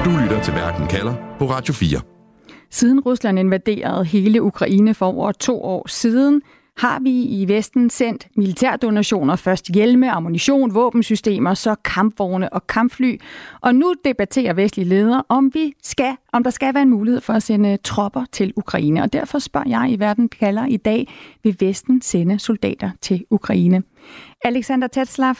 Du 0.04 0.10
lytter 0.22 0.42
til 0.42 0.54
Verden 0.54 0.86
kalder 0.86 1.14
på 1.38 1.50
Radio 1.50 1.74
4. 1.74 2.00
Siden 2.70 3.00
Rusland 3.00 3.38
invaderede 3.38 4.04
hele 4.04 4.42
Ukraine 4.42 4.94
for 4.94 5.06
over 5.06 5.32
to 5.32 5.62
år 5.62 5.88
siden, 5.88 6.42
har 6.76 7.00
vi 7.00 7.22
i 7.22 7.48
Vesten 7.48 7.90
sendt 7.90 8.28
militærdonationer, 8.36 9.36
først 9.36 9.68
hjelme, 9.74 10.10
ammunition, 10.10 10.74
våbensystemer, 10.74 11.54
så 11.54 11.74
kampvogne 11.84 12.52
og 12.52 12.66
kampfly. 12.66 13.20
Og 13.60 13.74
nu 13.74 13.94
debatterer 14.04 14.52
vestlige 14.52 14.88
ledere, 14.88 15.22
om, 15.28 15.50
vi 15.54 15.72
skal, 15.82 16.16
om 16.32 16.42
der 16.42 16.50
skal 16.50 16.74
være 16.74 16.82
en 16.82 16.90
mulighed 16.90 17.20
for 17.20 17.32
at 17.32 17.42
sende 17.42 17.76
tropper 17.76 18.24
til 18.32 18.52
Ukraine. 18.56 19.02
Og 19.02 19.12
derfor 19.12 19.38
spørger 19.38 19.68
jeg 19.68 19.90
i 19.92 19.98
Verden 19.98 20.28
kalder 20.28 20.66
i 20.66 20.76
dag, 20.76 21.14
vil 21.42 21.56
Vesten 21.60 22.02
sende 22.02 22.38
soldater 22.38 22.90
til 23.00 23.24
Ukraine? 23.30 23.82
Alexander 24.44 24.86
Tetslav, 24.86 25.34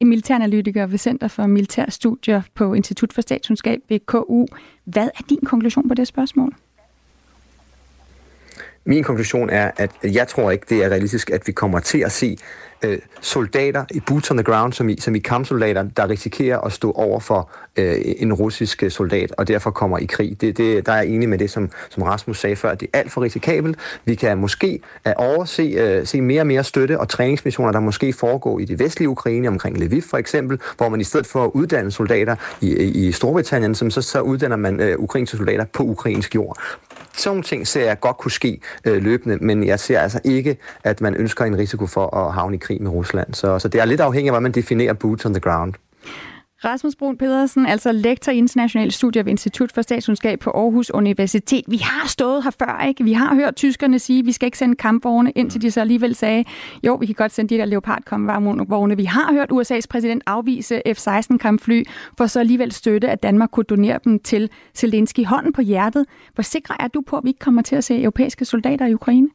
en 0.00 0.08
militæranalytiker 0.08 0.86
ved 0.86 0.98
Center 0.98 1.28
for 1.28 1.46
Militærstudier 1.46 2.42
på 2.54 2.74
Institut 2.74 3.12
for 3.12 3.20
Statskundskab 3.20 3.80
ved 3.88 4.00
KU. 4.06 4.46
Hvad 4.84 5.08
er 5.18 5.22
din 5.28 5.40
konklusion 5.44 5.88
på 5.88 5.94
det 5.94 6.06
spørgsmål? 6.06 6.54
Min 8.84 9.02
konklusion 9.02 9.50
er, 9.50 9.70
at 9.76 9.90
jeg 10.02 10.28
tror 10.28 10.50
ikke, 10.50 10.66
det 10.68 10.84
er 10.84 10.88
realistisk, 10.88 11.30
at 11.30 11.46
vi 11.46 11.52
kommer 11.52 11.80
til 11.80 11.98
at 11.98 12.12
se 12.12 12.36
øh, 12.84 12.98
soldater 13.20 13.84
i 13.90 14.00
boots 14.00 14.30
on 14.30 14.36
the 14.36 14.44
ground, 14.44 14.72
som 14.72 14.88
i, 14.88 15.00
som 15.00 15.14
i 15.14 15.18
kampsoldater, 15.18 15.82
der 15.82 16.08
risikerer 16.08 16.58
at 16.58 16.72
stå 16.72 16.92
over 16.92 17.20
for 17.20 17.50
øh, 17.76 17.96
en 18.04 18.32
russisk 18.32 18.82
øh, 18.82 18.90
soldat, 18.90 19.32
og 19.38 19.48
derfor 19.48 19.70
kommer 19.70 19.98
i 19.98 20.04
krig. 20.04 20.40
Det, 20.40 20.56
det, 20.56 20.86
der 20.86 20.92
er 20.92 20.96
jeg 20.96 21.06
enig 21.06 21.28
med 21.28 21.38
det, 21.38 21.50
som, 21.50 21.70
som 21.88 22.02
Rasmus 22.02 22.40
sagde 22.40 22.56
før, 22.56 22.74
det 22.74 22.88
er 22.92 22.98
alt 22.98 23.12
for 23.12 23.22
risikabelt. 23.22 23.78
Vi 24.04 24.14
kan 24.14 24.38
måske 24.38 24.80
at 25.04 25.14
overse 25.16 25.62
øh, 25.62 26.06
se 26.06 26.20
mere 26.20 26.40
og 26.40 26.46
mere 26.46 26.64
støtte 26.64 27.00
og 27.00 27.08
træningsmissioner, 27.08 27.72
der 27.72 27.80
måske 27.80 28.12
foregår 28.12 28.58
i 28.58 28.64
det 28.64 28.78
vestlige 28.78 29.08
Ukraine, 29.08 29.48
omkring 29.48 29.78
Lviv 29.78 30.02
for 30.02 30.16
eksempel, 30.16 30.60
hvor 30.76 30.88
man 30.88 31.00
i 31.00 31.04
stedet 31.04 31.26
for 31.26 31.44
at 31.44 31.50
uddanne 31.54 31.90
soldater 31.90 32.36
i, 32.60 32.74
i 32.74 33.12
Storbritannien, 33.12 33.74
som 33.74 33.90
så, 33.90 34.02
så 34.02 34.20
uddanner 34.20 34.56
man 34.56 34.80
øh, 34.80 34.98
ukrainske 34.98 35.36
soldater 35.36 35.64
på 35.64 35.82
ukrainsk 35.82 36.34
jord. 36.34 36.58
Sådan 37.16 37.30
nogle 37.30 37.42
ting 37.42 37.66
ser 37.66 37.84
jeg 37.84 38.00
godt 38.00 38.16
kunne 38.16 38.30
ske 38.30 38.60
øh, 38.84 39.02
løbende, 39.02 39.36
men 39.36 39.64
jeg 39.64 39.80
ser 39.80 40.00
altså 40.00 40.20
ikke, 40.24 40.56
at 40.84 41.00
man 41.00 41.14
ønsker 41.14 41.44
en 41.44 41.58
risiko 41.58 41.86
for 41.86 42.16
at 42.16 42.34
havne 42.34 42.56
i 42.56 42.58
krig 42.58 42.69
med 42.78 42.90
Rusland. 42.90 43.34
Så, 43.34 43.58
så 43.58 43.68
det 43.68 43.80
er 43.80 43.84
lidt 43.84 44.00
afhængigt 44.00 44.30
af, 44.30 44.32
hvordan 44.32 44.42
man 44.42 44.52
definerer 44.52 44.92
boots 44.92 45.26
on 45.26 45.34
the 45.34 45.40
ground. 45.40 45.74
Rasmus 46.64 46.96
Brun 46.96 47.16
Pedersen, 47.18 47.66
altså 47.66 47.92
lektor 47.92 48.32
i 48.32 48.36
internationale 48.36 48.90
studier 48.90 49.22
ved 49.22 49.30
Institut 49.30 49.72
for 49.72 49.82
Statskundskab 49.82 50.40
på 50.40 50.50
Aarhus 50.50 50.90
Universitet. 50.90 51.64
Vi 51.68 51.76
har 51.76 52.08
stået 52.08 52.44
her 52.44 52.50
før, 52.50 52.84
ikke? 52.88 53.04
Vi 53.04 53.12
har 53.12 53.34
hørt 53.34 53.56
tyskerne 53.56 53.98
sige, 53.98 54.18
at 54.18 54.26
vi 54.26 54.32
skal 54.32 54.46
ikke 54.46 54.58
sende 54.58 54.74
kampvogne, 54.74 55.30
indtil 55.30 55.62
de 55.62 55.70
så 55.70 55.80
alligevel 55.80 56.14
sagde, 56.14 56.44
jo, 56.86 56.94
vi 56.94 57.06
kan 57.06 57.14
godt 57.14 57.32
sende 57.32 57.54
de 57.54 57.58
der 57.58 57.64
Leopard 57.64 58.02
kampvogne. 58.02 58.96
Vi 58.96 59.04
har 59.04 59.32
hørt 59.32 59.50
USA's 59.52 59.86
præsident 59.90 60.22
afvise 60.26 60.82
F-16 60.86 61.36
kampfly, 61.36 61.82
for 62.18 62.26
så 62.26 62.40
alligevel 62.40 62.72
støtte, 62.72 63.08
at 63.08 63.22
Danmark 63.22 63.50
kunne 63.50 63.64
donere 63.64 63.98
dem 64.04 64.18
til 64.18 64.50
Zelensky. 64.74 65.26
Hånden 65.26 65.52
på 65.52 65.62
hjertet. 65.62 66.06
Hvor 66.34 66.42
sikker 66.42 66.74
er 66.80 66.88
du 66.88 67.02
på, 67.06 67.16
at 67.16 67.24
vi 67.24 67.28
ikke 67.28 67.40
kommer 67.40 67.62
til 67.62 67.76
at 67.76 67.84
se 67.84 68.02
europæiske 68.02 68.44
soldater 68.44 68.86
i 68.86 68.94
Ukraine? 68.94 69.28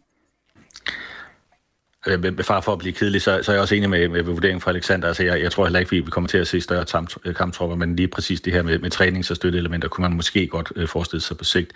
Øh, 2.07 2.23
med 2.23 2.43
far 2.43 2.61
for 2.61 2.73
at 2.73 2.79
blive 2.79 2.93
kedelig, 2.93 3.21
så, 3.21 3.39
så 3.43 3.51
er 3.51 3.55
jeg 3.55 3.61
også 3.61 3.75
enig 3.75 3.89
med, 3.89 4.09
med 4.09 4.23
vurderingen 4.23 4.61
fra 4.61 4.71
Alexander. 4.71 5.07
Altså, 5.07 5.23
jeg, 5.23 5.41
jeg 5.41 5.51
tror 5.51 5.65
heller 5.65 5.79
ikke, 5.79 5.91
vi 5.91 6.01
kommer 6.01 6.27
til 6.27 6.37
at 6.37 6.47
se 6.47 6.61
større 6.61 7.05
øh, 7.25 7.35
kamptropper, 7.35 7.75
men 7.75 7.95
lige 7.95 8.07
præcis 8.07 8.41
det 8.41 8.53
her 8.53 8.63
med, 8.63 8.79
med 8.79 8.91
trænings- 8.91 9.31
og 9.31 9.35
støtteelementer 9.35 9.87
kunne 9.87 10.01
man 10.01 10.15
måske 10.15 10.47
godt 10.47 10.71
øh, 10.75 10.87
forestille 10.87 11.21
sig 11.21 11.37
på 11.37 11.43
sigt. 11.43 11.71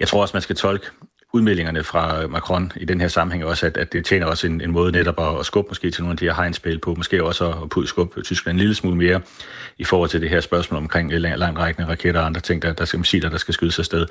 Jeg 0.00 0.08
tror 0.08 0.22
også, 0.22 0.36
man 0.36 0.42
skal 0.42 0.56
tolke 0.56 0.86
udmeldingerne 1.32 1.84
fra 1.84 2.26
Macron 2.26 2.72
i 2.76 2.84
den 2.84 3.00
her 3.00 3.08
sammenhæng 3.08 3.44
også, 3.44 3.66
at, 3.66 3.76
at 3.76 3.92
det 3.92 4.04
tjener 4.04 4.26
også 4.26 4.46
en, 4.46 4.60
en 4.60 4.70
måde 4.70 4.92
netop 4.92 5.20
at, 5.20 5.40
at 5.40 5.46
skubbe 5.46 5.68
måske 5.70 5.90
til 5.90 6.02
nogle 6.02 6.12
af 6.12 6.16
de 6.16 6.24
her 6.24 6.34
hegnspil 6.34 6.78
på, 6.78 6.94
måske 6.94 7.24
også 7.24 7.48
at, 7.48 7.82
at 7.82 7.88
skubbe 7.88 8.22
Tyskland 8.22 8.56
en 8.56 8.58
lille 8.58 8.74
smule 8.74 8.96
mere 8.96 9.20
i 9.78 9.84
forhold 9.84 10.10
til 10.10 10.20
det 10.20 10.30
her 10.30 10.40
spørgsmål 10.40 10.78
omkring 10.78 11.12
langtrækkende 11.12 11.88
raketter 11.88 12.20
og 12.20 12.26
andre 12.26 12.40
ting, 12.40 12.62
der, 12.62 12.72
der 12.72 12.84
skal 12.84 12.98
missiler, 12.98 13.30
der 13.30 13.38
skal 13.38 13.54
skydes 13.54 13.78
afsted. 13.78 14.06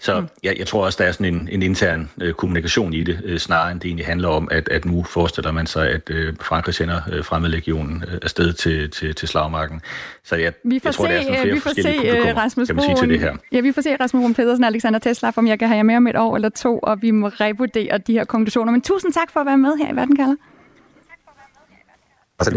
Så 0.00 0.20
mm. 0.20 0.26
jeg, 0.42 0.56
jeg 0.58 0.66
tror 0.66 0.84
også, 0.84 0.96
der 1.02 1.08
er 1.08 1.12
sådan 1.12 1.34
en, 1.34 1.48
en 1.52 1.62
intern 1.62 2.10
øh, 2.20 2.34
kommunikation 2.34 2.92
i 2.92 3.02
det, 3.02 3.20
øh, 3.24 3.38
snarere 3.38 3.72
end 3.72 3.80
det 3.80 3.88
egentlig 3.88 4.06
handler 4.06 4.28
om, 4.28 4.48
at, 4.50 4.68
at 4.68 4.84
nu 4.84 5.02
forestiller 5.02 5.52
man 5.52 5.66
sig, 5.66 5.90
at 5.90 6.10
øh, 6.10 6.34
Frankrig 6.40 6.74
sender 6.74 7.00
øh, 7.12 7.24
fremmedlegionen 7.24 8.04
øh, 8.08 8.18
afsted 8.22 8.52
til, 8.52 8.90
til, 8.90 9.14
til 9.14 9.28
slagmarken. 9.28 9.80
Så 10.24 10.36
jeg, 10.36 10.52
vi 10.64 10.78
får 10.78 10.88
jeg 10.88 10.94
tror, 10.94 11.06
se, 11.06 11.12
der 11.12 11.18
er 11.18 11.22
sådan 11.22 11.40
flere 11.42 11.54
vi 11.54 11.60
får 11.60 11.70
forskellige 11.70 12.22
se, 12.22 12.30
uh, 12.30 12.36
Rasmus 12.36 12.66
kan 12.66 12.76
man 12.76 12.84
sige 12.84 12.96
til 12.96 13.08
det 13.08 13.20
her. 13.20 13.36
Ja, 13.52 13.60
vi 13.60 13.72
får 13.72 13.82
se 13.82 13.96
Rasmus 13.96 14.20
Brun 14.20 14.34
Pedersen 14.34 14.64
og 14.64 14.68
Alexander 14.68 14.98
Tesla, 14.98 15.32
om 15.36 15.46
jeg 15.46 15.58
kan 15.58 15.68
have 15.68 15.76
jer 15.76 15.82
med 15.82 15.96
om 15.96 16.06
et 16.06 16.16
år 16.16 16.36
eller 16.36 16.48
to, 16.56 16.78
og 16.78 17.02
vi 17.02 17.10
må 17.10 17.28
revurdere 17.28 17.98
de 17.98 18.12
her 18.12 18.24
konklusioner. 18.24 18.72
Men 18.72 18.80
tusind 18.80 19.12
tak 19.12 19.30
for 19.30 19.40
at 19.40 19.46
være 19.46 19.58
med 19.58 19.76
her 19.76 19.92
i 19.92 19.96
Verden 19.96 20.16
kalder. 20.16 20.36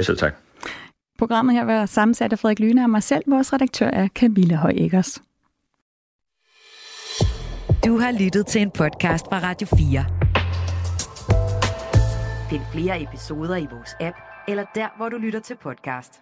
Selv 0.02 0.18
tak. 0.18 0.34
Programmet 1.18 1.56
her 1.56 1.64
var 1.64 1.86
sammensat 1.86 2.34
af 2.34 2.40
Frederik 2.40 2.60
Lyne 2.60 2.84
og 2.84 2.90
mig 2.90 3.04
selv. 3.04 3.24
Vores 3.28 3.54
redaktør 3.54 3.88
er 3.88 4.08
Camilla 4.08 4.56
Høj 4.56 4.74
Eggers. 4.78 5.22
Du 7.86 7.98
har 7.98 8.12
lyttet 8.24 8.48
til 8.48 8.62
en 8.62 8.72
podcast 8.72 9.26
fra 9.26 9.40
Radio 9.40 9.68
4. 9.78 10.06
Find 12.50 12.62
flere 12.74 13.02
episoder 13.02 13.56
i 13.56 13.68
vores 13.72 13.96
app, 14.00 14.18
eller 14.48 14.66
der, 14.76 14.88
hvor 14.98 15.10
du 15.10 15.18
lytter 15.18 15.40
til 15.40 15.56
podcast. 15.56 16.22